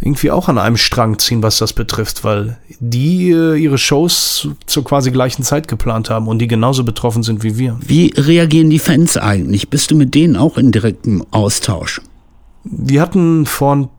irgendwie 0.02 0.32
auch 0.32 0.50
an 0.50 0.58
einem 0.58 0.76
Strang 0.76 1.18
ziehen, 1.18 1.42
was 1.42 1.58
das 1.58 1.72
betrifft, 1.72 2.24
weil 2.24 2.58
die 2.80 3.32
äh, 3.32 3.56
ihre 3.56 3.78
Shows 3.78 4.50
zur 4.66 4.84
quasi 4.84 5.12
gleichen 5.12 5.44
Zeit 5.44 5.70
geplant 5.70 6.10
haben 6.10 6.28
und 6.28 6.40
die 6.40 6.48
genauso 6.48 6.84
betroffen 6.84 7.24
sind 7.24 7.44
wie 7.44 7.58
wir. 7.58 7.78
Wie 7.80 8.14
reagieren 8.18 8.70
die 8.70 8.80
Fans 8.80 9.16
eigentlich? 9.16 9.70
Bist 9.70 9.92
du 9.92 9.96
mit 9.96 10.14
denen 10.14 10.36
auch 10.36 10.58
in 10.58 10.72
direktem 10.74 11.26
Austausch? 11.32 12.02
Wir 12.66 13.02
hatten 13.02 13.46
vor, 13.46 13.90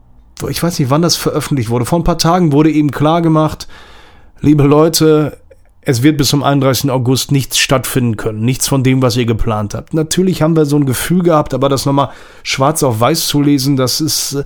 ich 0.49 0.61
weiß 0.61 0.79
nicht, 0.79 0.89
wann 0.89 1.01
das 1.01 1.15
veröffentlicht 1.15 1.69
wurde, 1.69 1.85
vor 1.85 1.99
ein 1.99 2.03
paar 2.03 2.17
Tagen 2.17 2.51
wurde 2.51 2.71
eben 2.71 2.91
klar 2.91 3.21
gemacht, 3.21 3.67
liebe 4.41 4.63
Leute, 4.63 5.37
es 5.87 6.01
wird 6.01 6.17
bis 6.17 6.29
zum 6.29 6.41
31. 6.41 6.89
August 6.89 7.31
nichts 7.31 7.59
stattfinden 7.59 8.17
können. 8.17 8.41
Nichts 8.41 8.67
von 8.67 8.83
dem, 8.83 9.03
was 9.03 9.15
ihr 9.17 9.27
geplant 9.27 9.75
habt. 9.75 9.93
Natürlich 9.93 10.41
haben 10.41 10.55
wir 10.55 10.65
so 10.65 10.77
ein 10.77 10.87
Gefühl 10.87 11.21
gehabt, 11.21 11.53
aber 11.53 11.69
das 11.69 11.85
nochmal 11.85 12.09
schwarz 12.41 12.81
auf 12.81 12.99
weiß 12.99 13.27
zu 13.27 13.39
lesen, 13.41 13.77
das 13.77 14.01
ist, 14.01 14.43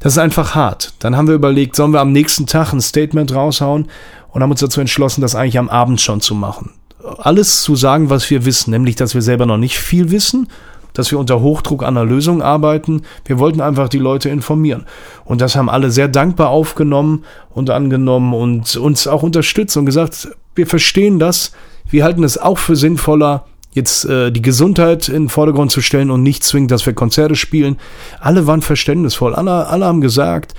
das 0.00 0.14
ist 0.14 0.18
einfach 0.18 0.54
hart. 0.54 0.94
Dann 1.00 1.14
haben 1.14 1.28
wir 1.28 1.34
überlegt, 1.34 1.76
sollen 1.76 1.92
wir 1.92 2.00
am 2.00 2.12
nächsten 2.12 2.46
Tag 2.46 2.72
ein 2.72 2.80
Statement 2.80 3.34
raushauen 3.34 3.88
und 4.30 4.42
haben 4.42 4.50
uns 4.50 4.60
dazu 4.60 4.80
entschlossen, 4.80 5.20
das 5.20 5.34
eigentlich 5.34 5.58
am 5.58 5.68
Abend 5.68 6.00
schon 6.00 6.22
zu 6.22 6.34
machen. 6.34 6.70
Alles 7.18 7.60
zu 7.60 7.76
sagen, 7.76 8.08
was 8.08 8.30
wir 8.30 8.46
wissen, 8.46 8.70
nämlich, 8.70 8.96
dass 8.96 9.14
wir 9.14 9.22
selber 9.22 9.44
noch 9.44 9.58
nicht 9.58 9.78
viel 9.78 10.10
wissen 10.10 10.48
dass 10.94 11.10
wir 11.10 11.18
unter 11.18 11.40
Hochdruck 11.40 11.82
an 11.82 11.96
einer 11.96 12.06
Lösung 12.06 12.42
arbeiten. 12.42 13.02
Wir 13.24 13.38
wollten 13.38 13.60
einfach 13.60 13.88
die 13.88 13.98
Leute 13.98 14.28
informieren. 14.28 14.86
Und 15.24 15.40
das 15.40 15.56
haben 15.56 15.68
alle 15.68 15.90
sehr 15.90 16.08
dankbar 16.08 16.48
aufgenommen 16.48 17.24
und 17.50 17.70
angenommen 17.70 18.34
und 18.34 18.76
uns 18.76 19.06
auch 19.06 19.22
unterstützt 19.22 19.76
und 19.76 19.86
gesagt, 19.86 20.28
wir 20.54 20.66
verstehen 20.66 21.18
das. 21.18 21.52
Wir 21.88 22.04
halten 22.04 22.24
es 22.24 22.38
auch 22.38 22.58
für 22.58 22.76
sinnvoller, 22.76 23.46
jetzt 23.72 24.04
äh, 24.04 24.30
die 24.30 24.42
Gesundheit 24.42 25.08
in 25.08 25.24
den 25.24 25.28
Vordergrund 25.28 25.70
zu 25.70 25.80
stellen 25.80 26.10
und 26.10 26.22
nicht 26.22 26.44
zwingend, 26.44 26.70
dass 26.70 26.86
wir 26.86 26.92
Konzerte 26.92 27.36
spielen. 27.36 27.78
Alle 28.20 28.46
waren 28.46 28.62
verständnisvoll. 28.62 29.34
Alle, 29.34 29.66
alle 29.66 29.86
haben 29.86 30.00
gesagt, 30.00 30.54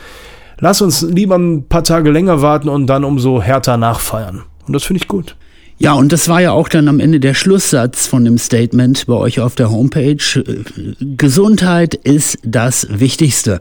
lass 0.60 0.82
uns 0.82 1.02
lieber 1.02 1.36
ein 1.36 1.68
paar 1.68 1.84
Tage 1.84 2.12
länger 2.12 2.42
warten 2.42 2.70
und 2.70 2.88
dann 2.88 3.04
umso 3.04 3.42
härter 3.42 3.78
nachfeiern. 3.78 4.44
Und 4.68 4.74
das 4.74 4.84
finde 4.84 5.02
ich 5.02 5.08
gut. 5.08 5.36
Ja, 5.78 5.94
und 5.94 6.12
das 6.12 6.30
war 6.30 6.42
ja 6.42 6.52
auch 6.52 6.70
dann 6.70 6.88
am 6.88 7.00
Ende 7.00 7.20
der 7.20 7.34
Schlusssatz 7.34 8.08
von 8.08 8.24
dem 8.26 8.38
Statement 8.38 9.06
bei 9.06 9.16
euch 9.16 9.40
auf 9.40 9.56
der 9.56 9.72
Homepage. 9.72 10.18
Gesundheit 11.00 11.96
ist 11.96 12.38
das 12.44 12.88
Wichtigste. 12.90 13.60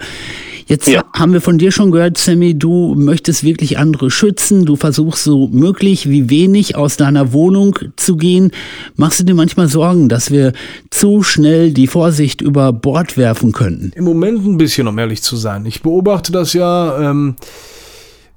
Jetzt 0.66 0.88
ja. 0.88 1.03
haben 1.12 1.33
wir 1.33 1.40
von 1.40 1.59
dir 1.59 1.72
schon 1.72 1.90
gehört, 1.90 2.18
Sammy, 2.18 2.57
du 2.57 2.94
möchtest 2.94 3.44
wirklich 3.44 3.79
andere 3.79 4.11
schützen. 4.11 4.64
Du 4.64 4.77
versuchst 4.77 5.25
so 5.25 5.48
möglich 5.48 6.09
wie 6.09 6.31
wenig 6.31 6.77
aus 6.77 6.96
deiner 6.96 7.33
Wohnung 7.33 7.79
zu 7.96 8.16
gehen. 8.16 8.53
Machst 8.96 9.20
du 9.20 9.25
dir 9.25 9.35
manchmal 9.35 9.68
Sorgen, 9.68 10.09
dass 10.09 10.31
wir 10.31 10.53
zu 10.90 11.22
schnell 11.22 11.72
die 11.72 11.87
Vorsicht 11.87 12.40
über 12.40 12.72
Bord 12.72 13.16
werfen 13.16 13.53
könnten? 13.53 13.92
Im 13.94 14.05
Moment 14.05 14.46
ein 14.46 14.59
bisschen, 14.59 14.87
um 14.87 14.98
ehrlich 14.98 15.22
zu 15.22 15.37
sein. 15.37 15.66
Ich 15.66 15.83
beobachte 15.83 16.33
das 16.33 16.53
ja, 16.53 17.11
ähm, 17.11 17.37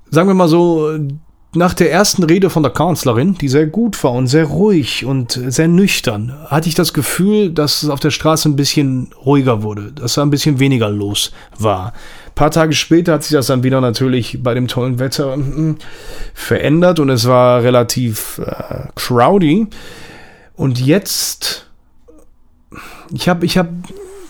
sagen 0.10 0.28
wir 0.28 0.34
mal 0.34 0.50
so, 0.50 0.98
nach 1.56 1.74
der 1.74 1.92
ersten 1.92 2.24
Rede 2.24 2.50
von 2.50 2.64
der 2.64 2.72
Kanzlerin, 2.72 3.36
die 3.36 3.48
sehr 3.48 3.68
gut 3.68 4.04
war 4.04 4.12
und 4.14 4.28
sehr 4.28 4.46
ruhig 4.46 5.06
und 5.06 5.32
sehr 5.48 5.68
nüchtern, 5.68 6.36
hatte 6.48 6.70
ich 6.70 6.76
das 6.76 6.94
Gefühl, 6.94 7.52
dass 7.52 7.84
es 7.84 7.90
auf 7.90 8.00
der 8.00 8.12
Straße 8.12 8.50
ein 8.50 8.56
bisschen 8.56 9.12
ruhiger 9.26 9.64
wurde, 9.64 9.92
dass 9.92 10.16
da 10.16 10.22
ein 10.22 10.30
bisschen 10.30 10.60
weniger 10.60 10.90
los 10.90 11.32
war. 11.58 11.94
Ein 12.28 12.36
paar 12.36 12.52
Tage 12.52 12.74
später 12.74 13.14
hat 13.14 13.24
sich 13.24 13.34
das 13.34 13.48
dann 13.48 13.64
wieder 13.64 13.82
natürlich 13.82 14.40
bei 14.44 14.54
dem 14.54 14.68
tollen 14.68 15.00
Wetter 15.00 15.38
mm, 15.38 15.78
verändert 16.34 17.00
und 17.00 17.10
es 17.10 17.28
war 17.28 17.64
relativ 17.64 18.40
äh, 18.40 18.88
crowdy. 18.96 19.68
Und 20.56 20.80
jetzt, 20.80 21.68
ich 23.14 23.30
habe 23.30 23.46
ich 23.46 23.58
hab 23.58 23.68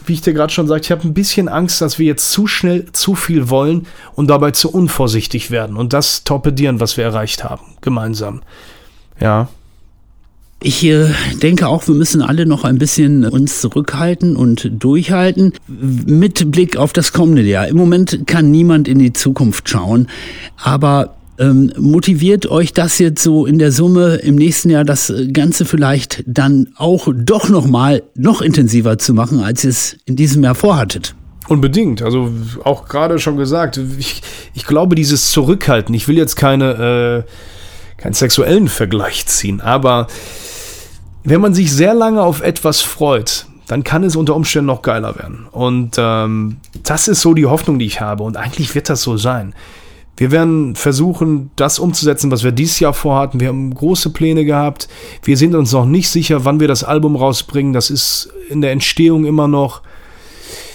wie 0.08 0.14
ich 0.14 0.22
dir 0.22 0.34
gerade 0.34 0.54
schon 0.54 0.68
sagte, 0.68 0.86
ich 0.86 0.92
habe 0.92 1.08
ein 1.08 1.14
bisschen 1.14 1.48
Angst, 1.48 1.82
dass 1.82 2.00
wir 2.00 2.06
jetzt 2.06 2.32
zu 2.32 2.48
schnell 2.48 2.86
zu 2.92 3.16
viel 3.16 3.50
wollen 3.50 3.88
und 4.16 4.30
dabei 4.30 4.52
zu 4.52 4.72
unvorsichtig 4.72 5.52
werden 5.52 5.78
und 5.78 5.94
das 5.94 6.24
torpedieren, 6.24 6.80
was 6.80 6.98
wir 6.98 7.04
erreicht 7.04 7.44
haben, 7.44 7.64
gemeinsam. 7.82 8.42
Ja. 9.20 9.50
Ich 10.62 10.84
äh, 10.84 11.10
denke 11.44 11.68
auch, 11.68 11.88
wir 11.88 11.96
müssen 11.96 12.22
alle 12.22 12.46
noch 12.46 12.64
ein 12.64 12.78
bisschen 12.78 13.26
uns 13.26 13.62
zurückhalten 13.62 14.36
und 14.36 14.72
durchhalten 14.72 15.54
mit 15.68 16.50
Blick 16.52 16.78
auf 16.78 16.94
das 16.94 17.12
kommende 17.12 17.44
Jahr. 17.44 17.68
Im 17.68 17.78
Moment 17.78 18.26
kann 18.26 18.50
niemand 18.52 18.88
in 18.88 19.00
die 19.00 19.14
Zukunft 19.14 19.70
schauen, 19.70 20.08
aber 20.58 21.16
ähm, 21.38 21.72
motiviert 21.78 22.48
euch 22.48 22.74
das 22.74 22.98
jetzt 23.00 23.22
so 23.22 23.46
in 23.46 23.60
der 23.60 23.72
Summe 23.72 24.16
im 24.16 24.36
nächsten 24.36 24.70
Jahr 24.70 24.86
das 24.86 25.14
Ganze 25.34 25.66
vielleicht 25.66 26.24
dann 26.26 26.70
auch 26.78 27.08
doch 27.14 27.50
noch 27.50 27.68
mal 27.68 28.04
noch 28.16 28.42
intensiver 28.42 28.98
zu 28.98 29.14
machen, 29.14 29.40
als 29.40 29.64
ihr 29.64 29.70
es 29.72 29.98
in 30.06 30.16
diesem 30.16 30.44
Jahr 30.44 30.56
vorhattet? 30.56 31.16
Unbedingt. 31.48 32.02
Also 32.02 32.32
auch 32.64 32.88
gerade 32.88 33.20
schon 33.20 33.38
gesagt, 33.38 33.80
ich, 34.00 34.22
ich 34.54 34.66
glaube, 34.66 34.96
dieses 34.96 35.32
Zurückhalten, 35.32 35.94
ich 35.94 36.08
will 36.08 36.18
jetzt 36.18 36.36
keine, 36.36 37.26
äh, 37.28 38.02
keinen 38.02 38.14
sexuellen 38.14 38.68
Vergleich 38.68 39.26
ziehen, 39.28 39.62
aber 39.62 40.08
wenn 41.24 41.42
man 41.42 41.54
sich 41.54 41.72
sehr 41.74 41.94
lange 41.94 42.22
auf 42.22 42.42
etwas 42.42 42.82
freut, 42.82 43.48
dann 43.68 43.84
kann 43.84 44.04
es 44.04 44.16
unter 44.16 44.36
Umständen 44.36 44.68
noch 44.68 44.82
geiler 44.82 45.16
werden. 45.18 45.48
Und 45.52 45.96
ähm, 45.98 46.58
das 46.84 47.08
ist 47.08 47.22
so 47.22 47.34
die 47.34 47.48
Hoffnung, 47.48 47.80
die 47.80 47.86
ich 47.86 48.00
habe. 48.00 48.24
Und 48.24 48.38
eigentlich 48.38 48.76
wird 48.76 48.90
das 48.90 49.02
so 49.02 49.18
sein. 49.18 49.56
Wir 50.18 50.32
werden 50.32 50.76
versuchen, 50.76 51.52
das 51.56 51.78
umzusetzen, 51.78 52.32
was 52.32 52.44
wir 52.44 52.52
dieses 52.52 52.80
Jahr 52.80 52.94
vorhatten. 52.94 53.40
Wir 53.40 53.50
haben 53.50 53.74
große 53.74 54.12
Pläne 54.12 54.46
gehabt. 54.46 54.88
Wir 55.24 55.36
sind 55.36 55.56
uns 55.56 55.74
noch 55.74 55.86
nicht 55.86 56.10
sicher, 56.10 56.46
wann 56.46 56.60
wir 56.60 56.70
das 56.70 56.84
Album 56.84 57.16
rausbringen. 57.16 57.74
Das 57.74 57.90
ist 57.90 58.30
in 58.50 58.62
der 58.62 58.72
Entstehung 58.72 59.26
immer 59.26 59.48
noch. 59.48 59.82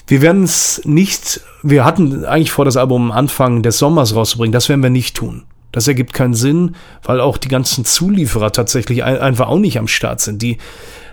Wir 0.06 0.22
werden 0.22 0.42
es 0.42 0.82
nicht, 0.84 1.40
wir 1.62 1.84
hatten 1.84 2.24
eigentlich 2.24 2.50
vor, 2.50 2.64
das 2.64 2.76
Album 2.76 3.12
Anfang 3.12 3.62
des 3.62 3.78
Sommers 3.78 4.14
rauszubringen. 4.14 4.52
Das 4.52 4.68
werden 4.68 4.82
wir 4.82 4.90
nicht 4.90 5.16
tun. 5.16 5.44
Das 5.72 5.86
ergibt 5.86 6.12
keinen 6.12 6.34
Sinn, 6.34 6.74
weil 7.04 7.20
auch 7.20 7.38
die 7.38 7.48
ganzen 7.48 7.84
Zulieferer 7.84 8.52
tatsächlich 8.52 9.04
einfach 9.04 9.48
auch 9.48 9.58
nicht 9.58 9.78
am 9.78 9.86
Start 9.86 10.20
sind. 10.20 10.42
Die 10.42 10.58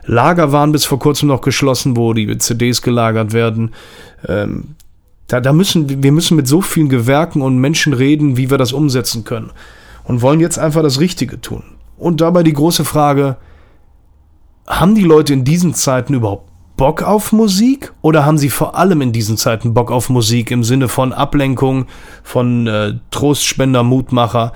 Lager 0.05 0.51
waren 0.51 0.71
bis 0.71 0.85
vor 0.85 0.99
kurzem 0.99 1.27
noch 1.27 1.41
geschlossen, 1.41 1.95
wo 1.95 2.13
die 2.13 2.37
CDs 2.37 2.81
gelagert 2.81 3.33
werden. 3.33 3.73
Ähm, 4.27 4.75
da, 5.27 5.41
da 5.41 5.53
müssen, 5.53 6.01
wir 6.03 6.11
müssen 6.11 6.35
mit 6.35 6.47
so 6.47 6.61
vielen 6.61 6.89
Gewerken 6.89 7.41
und 7.41 7.57
Menschen 7.57 7.93
reden, 7.93 8.37
wie 8.37 8.49
wir 8.49 8.57
das 8.57 8.73
umsetzen 8.73 9.23
können. 9.23 9.51
Und 10.03 10.21
wollen 10.21 10.39
jetzt 10.39 10.57
einfach 10.57 10.81
das 10.81 10.99
Richtige 10.99 11.41
tun. 11.41 11.63
Und 11.97 12.21
dabei 12.21 12.43
die 12.43 12.53
große 12.53 12.85
Frage, 12.85 13.37
haben 14.67 14.95
die 14.95 15.03
Leute 15.03 15.33
in 15.33 15.43
diesen 15.43 15.73
Zeiten 15.73 16.13
überhaupt 16.13 16.49
Bock 16.77 17.01
auf 17.01 17.31
Musik 17.31 17.91
oder 18.01 18.23
haben 18.23 18.37
Sie 18.37 18.49
vor 18.49 18.75
allem 18.75 19.01
in 19.01 19.11
diesen 19.11 19.35
Zeiten 19.35 19.73
Bock 19.73 19.91
auf 19.91 20.09
Musik 20.09 20.51
im 20.51 20.63
Sinne 20.63 20.87
von 20.87 21.11
Ablenkung, 21.11 21.87
von 22.23 22.67
äh, 22.67 22.93
Trostspender, 23.09 23.81
Mutmacher? 23.83 24.53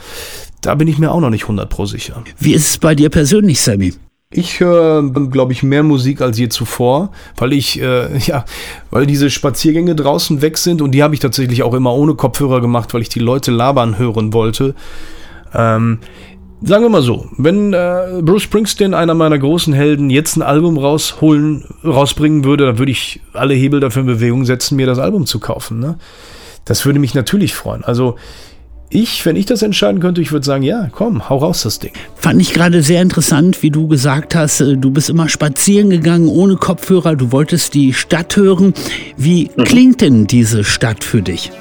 Da 0.62 0.76
bin 0.76 0.88
ich 0.88 1.00
mir 1.00 1.12
auch 1.12 1.20
noch 1.20 1.32
nicht 1.32 1.44
100 1.44 1.68
pro 1.68 1.86
sicher. 1.88 2.22
Wie 2.38 2.54
ist 2.54 2.70
es 2.70 2.78
bei 2.78 2.94
dir 2.94 3.10
persönlich, 3.10 3.60
Sammy? 3.60 3.94
Ich 4.34 4.62
höre, 4.62 5.04
glaube 5.30 5.52
ich, 5.52 5.62
mehr 5.62 5.84
Musik 5.84 6.22
als 6.22 6.40
je 6.40 6.48
zuvor, 6.48 7.12
weil 7.36 7.52
ich, 7.52 7.82
äh, 7.82 8.18
ja, 8.26 8.46
weil 8.90 9.06
diese 9.06 9.30
Spaziergänge 9.30 9.96
draußen 9.96 10.42
weg 10.42 10.58
sind 10.58 10.82
und 10.82 10.92
die 10.92 11.04
habe 11.04 11.14
ich 11.14 11.20
tatsächlich 11.20 11.64
auch 11.64 11.74
immer 11.74 11.94
ohne 11.94 12.16
Kopfhörer 12.16 12.62
gemacht, 12.62 12.94
weil 12.94 13.02
ich 13.02 13.10
die 13.10 13.20
Leute 13.20 13.52
labern 13.52 13.98
hören 13.98 14.34
wollte. 14.34 14.74
Ähm, 15.54 16.00
sagen 16.62 16.84
wir 16.84 16.90
mal 16.90 17.02
so, 17.02 17.28
wenn 17.38 17.74
äh, 17.74 18.22
Bruce 18.22 18.44
Springsteen, 18.44 18.94
einer 18.94 19.16
meiner 19.16 19.38
großen 19.38 19.74
Helden, 19.74 20.10
jetzt 20.10 20.38
ein 20.38 20.44
Album 20.44 20.78
rausholen, 20.78 21.66
rausbringen 21.84 22.46
würde, 22.46 22.68
dann 22.68 22.80
würde 22.80 22.92
ich 22.92 23.20
alle 23.34 23.54
Hebel 23.54 23.80
dafür 23.80 24.02
in 24.02 24.08
Bewegung 24.08 24.46
setzen, 24.46 24.76
mir 24.76 24.86
das 24.86 25.00
Album 25.00 25.26
zu 25.26 25.40
kaufen. 25.40 25.80
Ne? 25.80 25.98
Das 26.66 26.86
würde 26.86 27.00
mich 27.00 27.14
natürlich 27.16 27.54
freuen. 27.54 27.84
Also 27.84 28.16
ich, 28.92 29.26
wenn 29.26 29.36
ich 29.36 29.46
das 29.46 29.62
entscheiden 29.62 30.02
könnte, 30.02 30.22
ich 30.22 30.32
würde 30.32 30.46
sagen, 30.46 30.64
ja, 30.64 30.90
komm, 30.92 31.30
hau 31.30 31.38
raus 31.38 31.64
das 31.64 31.80
Ding. 31.80 31.94
Fand 32.16 32.42
ich 32.42 32.54
gerade 32.54 32.84
sehr 32.84 33.02
interessant, 33.02 33.64
wie 33.64 33.72
du 33.72 33.88
gesagt 33.88 34.36
hast, 34.36 34.62
äh, 34.62 34.78
du 34.78 34.92
bist 34.92 35.10
immer 35.10 35.30
spazieren 35.30 35.90
gegangen 35.90 36.28
ohne 36.28 36.58
Kopfhörer, 36.58 37.16
du 37.16 37.32
wolltest 37.32 37.74
die 37.74 37.94
Stadt 37.94 38.36
hören. 38.36 38.74
Wie 39.18 39.50
mhm. 39.56 39.64
klingt 39.64 40.02
denn 40.02 40.28
diese 40.28 40.64
Stadt 40.64 41.04
für 41.04 41.22
dich? 41.22 41.52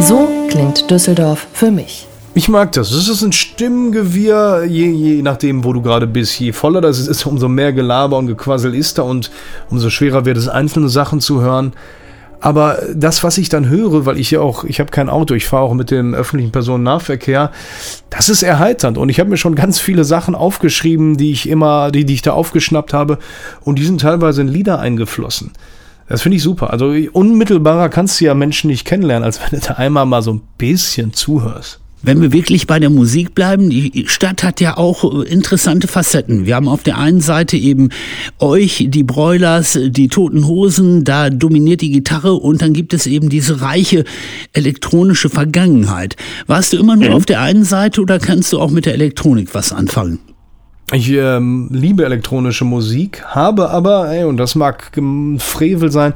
So 0.00 0.28
klingt 0.48 0.90
Düsseldorf 0.90 1.46
für 1.52 1.70
mich. 1.70 2.06
Ich 2.34 2.48
mag 2.48 2.70
das. 2.72 2.90
Das 2.90 3.08
ist 3.08 3.22
ein 3.22 3.32
Stimmengewirr, 3.32 4.64
je, 4.64 4.90
je 4.90 5.22
nachdem, 5.22 5.64
wo 5.64 5.72
du 5.72 5.80
gerade 5.80 6.06
bist. 6.06 6.38
Je 6.38 6.52
voller 6.52 6.82
das 6.82 6.98
ist, 6.98 7.24
umso 7.24 7.48
mehr 7.48 7.72
Gelaber 7.72 8.18
und 8.18 8.26
Gequassel 8.26 8.74
ist 8.74 8.98
da 8.98 9.02
und 9.02 9.30
umso 9.70 9.88
schwerer 9.88 10.26
wird 10.26 10.36
es, 10.36 10.46
einzelne 10.46 10.90
Sachen 10.90 11.20
zu 11.20 11.40
hören. 11.40 11.72
Aber 12.40 12.78
das, 12.94 13.24
was 13.24 13.38
ich 13.38 13.48
dann 13.48 13.68
höre, 13.68 14.06
weil 14.06 14.18
ich 14.18 14.30
ja 14.30 14.40
auch, 14.40 14.64
ich 14.64 14.80
habe 14.80 14.90
kein 14.90 15.08
Auto, 15.08 15.34
ich 15.34 15.46
fahre 15.46 15.64
auch 15.64 15.74
mit 15.74 15.90
dem 15.90 16.14
öffentlichen 16.14 16.52
Personennahverkehr, 16.52 17.50
das 18.10 18.28
ist 18.28 18.42
erheiternd. 18.42 18.98
Und 18.98 19.08
ich 19.08 19.20
habe 19.20 19.30
mir 19.30 19.36
schon 19.36 19.54
ganz 19.54 19.80
viele 19.80 20.04
Sachen 20.04 20.34
aufgeschrieben, 20.34 21.16
die 21.16 21.32
ich 21.32 21.48
immer, 21.48 21.90
die, 21.90 22.04
die 22.04 22.14
ich 22.14 22.22
da 22.22 22.32
aufgeschnappt 22.32 22.92
habe. 22.92 23.18
Und 23.62 23.78
die 23.78 23.84
sind 23.84 24.00
teilweise 24.00 24.42
in 24.42 24.48
Lieder 24.48 24.78
eingeflossen. 24.78 25.52
Das 26.08 26.22
finde 26.22 26.36
ich 26.36 26.42
super. 26.42 26.70
Also 26.70 26.94
unmittelbarer 27.12 27.88
kannst 27.88 28.20
du 28.20 28.26
ja 28.26 28.34
Menschen 28.34 28.68
nicht 28.68 28.84
kennenlernen, 28.84 29.24
als 29.24 29.40
wenn 29.40 29.58
du 29.58 29.66
da 29.66 29.74
einmal 29.74 30.06
mal 30.06 30.22
so 30.22 30.34
ein 30.34 30.42
bisschen 30.58 31.12
zuhörst. 31.12 31.80
Wenn 32.06 32.22
wir 32.22 32.32
wirklich 32.32 32.68
bei 32.68 32.78
der 32.78 32.88
Musik 32.88 33.34
bleiben, 33.34 33.68
die 33.68 34.04
Stadt 34.06 34.44
hat 34.44 34.60
ja 34.60 34.76
auch 34.76 35.02
äh, 35.02 35.28
interessante 35.28 35.88
Facetten. 35.88 36.46
Wir 36.46 36.54
haben 36.54 36.68
auf 36.68 36.84
der 36.84 36.98
einen 36.98 37.20
Seite 37.20 37.56
eben 37.56 37.88
euch, 38.38 38.86
die 38.90 39.02
Broilers, 39.02 39.76
die 39.88 40.06
Toten 40.06 40.46
Hosen, 40.46 41.02
da 41.02 41.30
dominiert 41.30 41.80
die 41.80 41.90
Gitarre 41.90 42.34
und 42.34 42.62
dann 42.62 42.74
gibt 42.74 42.94
es 42.94 43.08
eben 43.08 43.28
diese 43.28 43.60
reiche 43.60 44.04
elektronische 44.52 45.28
Vergangenheit. 45.28 46.14
Warst 46.46 46.72
du 46.72 46.76
immer 46.76 46.94
nur 46.94 47.08
mhm. 47.08 47.14
auf 47.16 47.26
der 47.26 47.40
einen 47.40 47.64
Seite 47.64 48.00
oder 48.00 48.20
kannst 48.20 48.52
du 48.52 48.60
auch 48.60 48.70
mit 48.70 48.86
der 48.86 48.94
Elektronik 48.94 49.52
was 49.52 49.72
anfangen? 49.72 50.20
Ich 50.92 51.10
ähm, 51.10 51.68
liebe 51.72 52.04
elektronische 52.04 52.64
Musik, 52.64 53.24
habe 53.24 53.70
aber, 53.70 54.08
ey, 54.08 54.22
und 54.22 54.36
das 54.36 54.54
mag 54.54 54.92
Frevel 55.38 55.90
sein, 55.90 56.12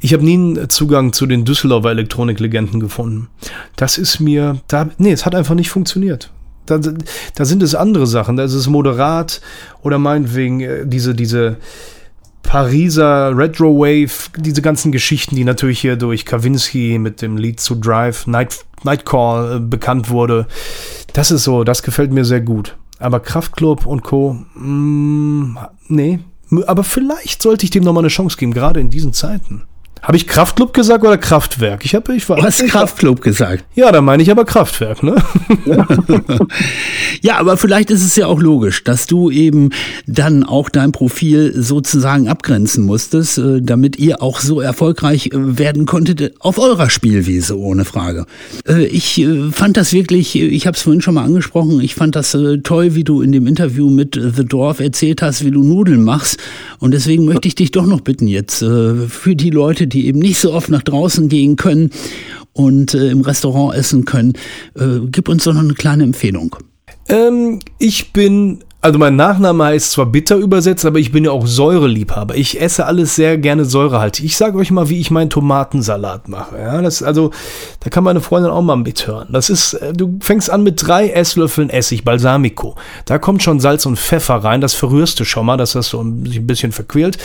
ich 0.00 0.12
habe 0.12 0.24
nie 0.24 0.34
einen 0.34 0.68
Zugang 0.68 1.14
zu 1.14 1.24
den 1.24 1.46
Düsseldorfer 1.46 1.90
Elektroniklegenden 1.90 2.80
gefunden. 2.80 3.28
Das 3.76 3.96
ist 3.96 4.20
mir, 4.20 4.60
da, 4.68 4.90
nee, 4.98 5.12
es 5.12 5.24
hat 5.24 5.34
einfach 5.34 5.54
nicht 5.54 5.70
funktioniert. 5.70 6.30
Da, 6.66 6.78
da 6.78 7.44
sind 7.46 7.62
es 7.62 7.74
andere 7.74 8.06
Sachen, 8.06 8.36
da 8.36 8.44
ist 8.44 8.52
es 8.52 8.68
moderat 8.68 9.40
oder 9.82 9.98
meinetwegen 9.98 10.60
äh, 10.60 10.86
diese, 10.86 11.14
diese 11.14 11.56
Pariser 12.42 13.34
Retro 13.34 13.78
Wave, 13.78 14.30
diese 14.36 14.60
ganzen 14.60 14.92
Geschichten, 14.92 15.34
die 15.34 15.44
natürlich 15.44 15.80
hier 15.80 15.96
durch 15.96 16.26
Kawinski 16.26 16.98
mit 16.98 17.22
dem 17.22 17.38
Lied 17.38 17.58
zu 17.58 17.74
Drive, 17.74 18.26
Night, 18.26 18.66
Nightcall 18.82 19.56
äh, 19.56 19.60
bekannt 19.60 20.10
wurde. 20.10 20.46
Das 21.14 21.30
ist 21.30 21.44
so, 21.44 21.64
das 21.64 21.82
gefällt 21.82 22.12
mir 22.12 22.26
sehr 22.26 22.42
gut. 22.42 22.76
Aber 23.00 23.18
Kraftklub 23.18 23.86
und 23.86 24.02
Co., 24.02 24.34
mm, 24.54 25.56
nee. 25.88 26.20
Aber 26.66 26.84
vielleicht 26.84 27.42
sollte 27.42 27.64
ich 27.64 27.70
dem 27.70 27.82
nochmal 27.82 28.02
eine 28.02 28.08
Chance 28.08 28.36
geben, 28.36 28.52
gerade 28.52 28.78
in 28.80 28.90
diesen 28.90 29.12
Zeiten. 29.12 29.62
Habe 30.02 30.16
ich 30.16 30.26
Kraftclub 30.26 30.72
gesagt 30.72 31.04
oder 31.04 31.18
Kraftwerk? 31.18 31.84
Ich 31.84 31.94
habe, 31.94 32.14
ich 32.14 32.26
war. 32.28 32.36
Du 32.36 32.42
hast 32.42 32.64
Kraftclub 32.66 33.20
gesagt. 33.20 33.64
Ja, 33.74 33.92
da 33.92 34.00
meine 34.00 34.22
ich 34.22 34.30
aber 34.30 34.46
Kraftwerk, 34.46 35.02
ne? 35.02 35.16
ja, 37.20 37.38
aber 37.38 37.58
vielleicht 37.58 37.90
ist 37.90 38.02
es 38.02 38.16
ja 38.16 38.26
auch 38.26 38.40
logisch, 38.40 38.82
dass 38.84 39.06
du 39.06 39.30
eben 39.30 39.70
dann 40.06 40.42
auch 40.44 40.70
dein 40.70 40.92
Profil 40.92 41.52
sozusagen 41.54 42.28
abgrenzen 42.28 42.84
musstest, 42.84 43.38
äh, 43.38 43.60
damit 43.60 43.98
ihr 43.98 44.22
auch 44.22 44.40
so 44.40 44.60
erfolgreich 44.60 45.26
äh, 45.26 45.58
werden 45.58 45.84
konntet 45.84 46.34
auf 46.40 46.58
eurer 46.58 46.88
Spielwiese, 46.88 47.58
ohne 47.58 47.84
Frage. 47.84 48.24
Äh, 48.66 48.86
ich 48.86 49.26
fand 49.52 49.76
das 49.76 49.92
wirklich, 49.92 50.34
ich 50.34 50.66
habe 50.66 50.76
es 50.76 50.82
vorhin 50.82 51.02
schon 51.02 51.14
mal 51.14 51.24
angesprochen, 51.24 51.80
ich 51.80 51.94
fand 51.94 52.16
das 52.16 52.36
toll, 52.62 52.94
wie 52.94 53.04
du 53.04 53.20
in 53.20 53.32
dem 53.32 53.46
Interview 53.46 53.90
mit 53.90 54.14
The 54.14 54.44
Dorf 54.44 54.80
erzählt 54.80 55.20
hast, 55.20 55.44
wie 55.44 55.50
du 55.50 55.62
Nudeln 55.62 56.02
machst. 56.02 56.38
Und 56.78 56.92
deswegen 56.92 57.26
möchte 57.26 57.48
ich 57.48 57.54
dich 57.54 57.70
doch 57.70 57.86
noch 57.86 58.00
bitten 58.00 58.26
jetzt 58.26 58.60
für 58.60 59.36
die 59.36 59.50
Leute, 59.50 59.86
die 59.90 60.06
eben 60.06 60.18
nicht 60.18 60.38
so 60.38 60.52
oft 60.52 60.70
nach 60.70 60.82
draußen 60.82 61.28
gehen 61.28 61.56
können 61.56 61.90
und 62.52 62.94
äh, 62.94 63.10
im 63.10 63.20
Restaurant 63.20 63.74
essen 63.74 64.04
können. 64.04 64.32
Äh, 64.74 65.00
gib 65.10 65.28
uns 65.28 65.44
doch 65.44 65.52
noch 65.52 65.60
eine 65.60 65.74
kleine 65.74 66.04
Empfehlung. 66.04 66.56
Ähm, 67.08 67.60
ich 67.78 68.12
bin 68.12 68.60
also 68.82 68.98
mein 68.98 69.14
Nachname 69.14 69.64
heißt 69.64 69.92
zwar 69.92 70.06
bitter 70.06 70.36
übersetzt, 70.36 70.86
aber 70.86 70.98
ich 70.98 71.12
bin 71.12 71.24
ja 71.24 71.32
auch 71.32 71.46
Säureliebhaber. 71.46 72.34
Ich 72.36 72.58
esse 72.58 72.86
alles 72.86 73.14
sehr 73.14 73.36
gerne 73.36 73.66
säurehaltig. 73.66 74.24
Ich 74.24 74.38
sage 74.38 74.56
euch 74.56 74.70
mal, 74.70 74.88
wie 74.88 74.98
ich 74.98 75.10
meinen 75.10 75.28
Tomatensalat 75.28 76.28
mache. 76.28 76.58
Ja, 76.58 76.80
das 76.80 77.02
also, 77.02 77.30
da 77.80 77.90
kann 77.90 78.04
meine 78.04 78.22
Freundin 78.22 78.50
auch 78.50 78.62
mal 78.62 78.76
mithören. 78.76 79.28
Das 79.32 79.50
ist, 79.50 79.74
äh, 79.74 79.92
du 79.92 80.18
fängst 80.22 80.48
an 80.48 80.62
mit 80.62 80.86
drei 80.86 81.10
Esslöffeln 81.10 81.68
Essig, 81.68 82.04
Balsamico. 82.04 82.76
Da 83.04 83.18
kommt 83.18 83.42
schon 83.42 83.60
Salz 83.60 83.84
und 83.84 83.98
Pfeffer 83.98 84.36
rein. 84.36 84.62
Das 84.62 84.72
verrührst 84.72 85.20
du 85.20 85.24
schon 85.24 85.44
mal, 85.44 85.58
dass 85.58 85.72
das 85.72 85.88
so 85.88 86.00
ein 86.00 86.46
bisschen 86.46 86.72
verquält. 86.72 87.18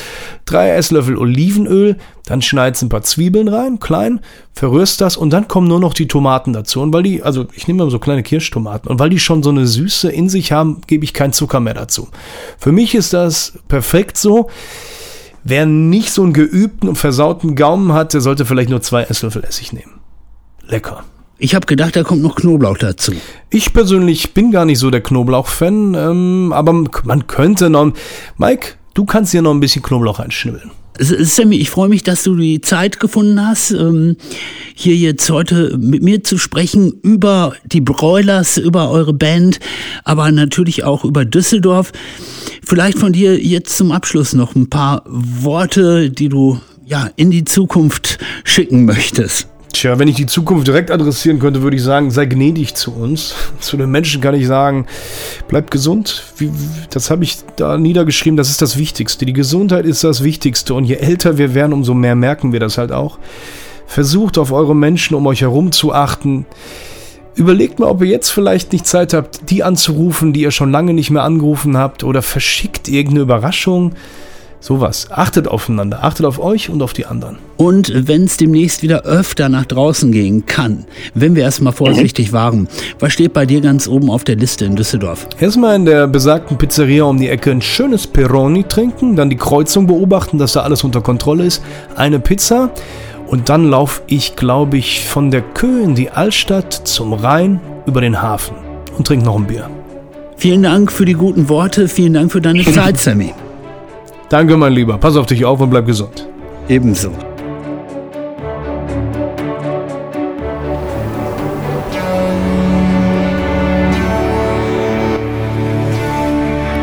Drei 0.44 0.72
Esslöffel 0.72 1.18
Olivenöl, 1.18 1.96
dann 2.26 2.42
schneidest 2.42 2.84
ein 2.84 2.90
paar 2.90 3.04
Zwiebeln 3.04 3.48
rein, 3.48 3.80
klein, 3.80 4.20
verrührst 4.54 5.00
das 5.02 5.16
und 5.16 5.30
dann 5.32 5.48
kommen 5.48 5.68
nur 5.68 5.80
noch 5.80 5.94
die 5.94 6.08
Tomaten 6.08 6.54
dazu. 6.54 6.82
Und 6.82 6.94
weil 6.94 7.04
die, 7.04 7.24
also 7.24 7.46
ich 7.54 7.68
nehme 7.68 7.84
mal 7.84 7.92
so 7.92 8.00
kleine 8.00 8.24
Kirschtomaten 8.24 8.90
und 8.90 9.00
weil 9.00 9.10
die 9.10 9.20
schon 9.20 9.44
so 9.44 9.52
eine 9.52 9.68
Süße 9.68 10.10
in 10.10 10.28
sich 10.30 10.52
haben, 10.52 10.82
gebe 10.88 11.04
ich 11.04 11.14
keinen 11.14 11.34
Zucker 11.34 11.60
mehr 11.60 11.76
dazu. 11.76 12.10
Für 12.58 12.72
mich 12.72 12.96
ist 12.96 13.14
das 13.14 13.60
perfekt 13.68 14.18
so. 14.18 14.50
Wer 15.44 15.68
nicht 15.68 16.12
so 16.12 16.24
einen 16.24 16.34
geübten 16.34 16.90
und 16.90 16.96
versauten 16.96 17.56
Gaumen 17.56 17.94
hat, 17.94 18.16
der 18.16 18.22
sollte 18.22 18.46
vielleicht 18.46 18.72
nur 18.72 18.82
zwei 18.82 19.04
Esslöffel 19.04 19.44
Essig 19.44 19.74
nehmen. 19.74 20.00
Lecker. 20.68 21.04
Ich 21.38 21.54
habe 21.54 21.68
gedacht, 21.68 21.96
da 21.96 22.04
kommt 22.04 22.24
noch 22.24 22.36
Knoblauch 22.36 22.78
dazu. 22.78 23.12
Ich 23.52 23.74
persönlich 23.74 24.34
bin 24.34 24.52
gar 24.52 24.66
nicht 24.66 24.80
so 24.80 24.90
der 24.90 25.02
Knoblauch-Fan, 25.02 25.94
ähm, 25.94 26.54
aber 26.54 26.74
man 27.04 27.28
könnte 27.28 27.70
noch. 27.70 27.92
Mike, 28.38 28.70
du 28.96 29.06
kannst 29.06 29.34
hier 29.34 29.42
noch 29.44 29.52
ein 29.52 29.60
bisschen 29.60 29.84
Knoblauch 29.84 30.20
einschnibbeln. 30.20 30.72
Sammy, 31.00 31.58
ich 31.58 31.70
freue 31.70 31.90
mich, 31.90 32.04
dass 32.04 32.24
du 32.24 32.36
die 32.36 32.62
Zeit 32.62 33.00
gefunden 33.00 33.46
hast, 33.46 33.72
ähm, 33.72 34.16
hier 34.74 34.96
jetzt 34.96 35.30
heute 35.30 35.78
mit 35.78 36.04
mir 36.04 36.24
zu 36.24 36.38
sprechen 36.38 36.94
über 37.02 37.54
die 37.66 37.82
Broilers, 37.82 38.58
über 38.58 38.90
eure 38.90 39.14
Band, 39.14 39.60
aber 40.04 40.32
natürlich 40.32 40.84
auch 40.84 41.04
über 41.04 41.26
Düsseldorf. 41.26 41.92
Vielleicht 42.64 42.98
von 42.98 43.14
dir 43.14 43.38
jetzt 43.40 43.78
zum 43.78 43.92
Abschluss 43.92 44.34
noch 44.34 44.56
ein 44.56 44.70
paar 44.70 45.04
Worte, 45.06 46.10
die 46.10 46.30
du 46.30 46.60
ja 46.86 47.10
in 47.16 47.32
die 47.32 47.44
Zukunft 47.44 48.20
schicken 48.44 48.86
möchtest. 48.86 49.48
Tja, 49.76 50.00
wenn 50.00 50.08
ich 50.08 50.16
die 50.16 50.26
Zukunft 50.26 50.68
direkt 50.68 50.90
adressieren 50.90 51.38
könnte, 51.38 51.62
würde 51.62 51.76
ich 51.76 51.84
sagen, 51.84 52.10
sei 52.10 52.28
gnädig 52.28 52.76
zu 52.76 52.96
uns. 52.96 53.36
Zu 53.60 53.76
den 53.76 53.92
Menschen 53.92 54.22
kann 54.22 54.34
ich 54.34 54.48
sagen, 54.48 54.86
bleib 55.50 55.70
gesund. 55.70 56.24
Das 56.92 57.12
habe 57.12 57.26
ich 57.26 57.40
da 57.58 57.78
niedergeschrieben, 57.78 58.38
das 58.38 58.50
ist 58.50 58.62
das 58.62 58.78
Wichtigste. 58.78 59.26
Die 59.26 59.34
Gesundheit 59.34 59.86
ist 59.86 60.06
das 60.06 60.24
Wichtigste. 60.24 60.76
Und 60.76 60.86
je 60.86 60.96
älter 60.96 61.38
wir 61.38 61.54
werden, 61.54 61.74
umso 61.74 61.94
mehr 61.94 62.16
merken 62.16 62.54
wir 62.54 62.62
das 62.62 62.78
halt 62.78 62.94
auch. 62.94 63.20
Versucht 63.86 64.38
auf 64.38 64.54
eure 64.54 64.74
Menschen 64.74 65.14
um 65.14 65.28
euch 65.28 65.42
herum 65.42 65.74
zu 65.74 65.94
achten. 65.94 66.46
Überlegt 67.36 67.78
mal, 67.78 67.90
ob 67.90 68.02
ihr 68.02 68.08
jetzt 68.08 68.30
vielleicht 68.30 68.72
nicht 68.72 68.88
Zeit 68.88 69.14
habt, 69.14 69.50
die 69.50 69.62
anzurufen, 69.62 70.32
die 70.32 70.44
ihr 70.44 70.52
schon 70.52 70.72
lange 70.72 70.94
nicht 70.94 71.10
mehr 71.10 71.24
angerufen 71.24 71.76
habt. 71.76 72.06
Oder 72.06 72.22
verschickt 72.22 72.88
irgendeine 72.88 73.24
Überraschung. 73.24 73.92
Sowas. 74.60 75.08
Achtet 75.12 75.48
aufeinander, 75.48 76.04
achtet 76.04 76.26
auf 76.26 76.40
euch 76.40 76.70
und 76.70 76.82
auf 76.82 76.94
die 76.94 77.06
anderen. 77.06 77.38
Und 77.58 78.08
wenn 78.08 78.24
es 78.24 78.38
demnächst 78.38 78.82
wieder 78.82 79.04
öfter 79.04 79.48
nach 79.48 79.66
draußen 79.66 80.12
gehen 80.12 80.46
kann, 80.46 80.86
wenn 81.14 81.36
wir 81.36 81.44
erstmal 81.44 81.74
vorsichtig 81.74 82.34
waren, 82.34 82.68
was 83.00 83.14
steht 83.14 83.34
bei 83.34 83.46
dir 83.46 83.62
ganz 83.62 83.88
oben 83.88 84.10
auf 84.10 84.24
der 84.24 84.36
Liste 84.36 84.66
in 84.66 84.76
Düsseldorf? 84.76 85.28
Erstmal 85.40 85.76
in 85.76 85.86
der 85.86 86.08
besagten 86.08 86.58
Pizzeria 86.58 87.04
um 87.04 87.20
die 87.20 87.30
Ecke 87.30 87.52
ein 87.52 87.62
schönes 87.62 88.08
Peroni 88.08 88.64
trinken, 88.64 89.16
dann 89.16 89.30
die 89.30 89.38
Kreuzung 89.38 89.88
beobachten, 89.88 90.38
dass 90.38 90.54
da 90.54 90.62
alles 90.62 90.84
unter 90.84 91.02
Kontrolle 91.02 91.46
ist, 91.46 91.62
eine 91.96 92.20
Pizza 92.20 92.72
und 93.28 93.50
dann 93.50 93.70
laufe 93.70 94.02
ich, 94.08 94.36
glaube 94.36 94.78
ich, 94.78 95.06
von 95.06 95.32
der 95.32 95.42
Kö 95.42 95.82
in 95.82 95.96
die 95.96 96.10
Altstadt 96.10 96.74
zum 96.74 97.14
Rhein 97.14 97.60
über 97.86 98.02
den 98.02 98.22
Hafen 98.22 98.56
und 98.98 99.08
trinke 99.08 99.26
noch 99.26 99.36
ein 99.36 99.48
Bier. 99.48 99.70
Vielen 100.38 100.64
Dank 100.64 100.92
für 100.92 101.06
die 101.06 101.14
guten 101.14 101.50
Worte, 101.50 101.88
vielen 101.88 102.14
Dank 102.14 102.32
für 102.32 102.42
deine 102.42 102.64
Zeit, 102.74 103.00
Sammy. 103.00 103.34
Danke, 104.30 104.58
mein 104.58 104.74
Lieber. 104.74 104.98
Pass 104.98 105.16
auf 105.16 105.26
dich 105.26 105.46
auf 105.46 105.60
und 105.60 105.70
bleib 105.70 105.86
gesund. 105.86 106.28
Ebenso. 106.68 107.12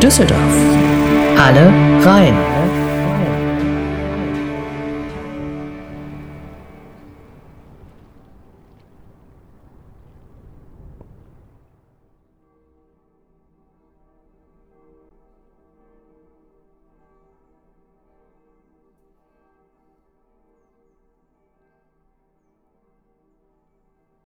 Düsseldorf. 0.00 0.38
Alle 1.38 1.72
rein. 2.05 2.51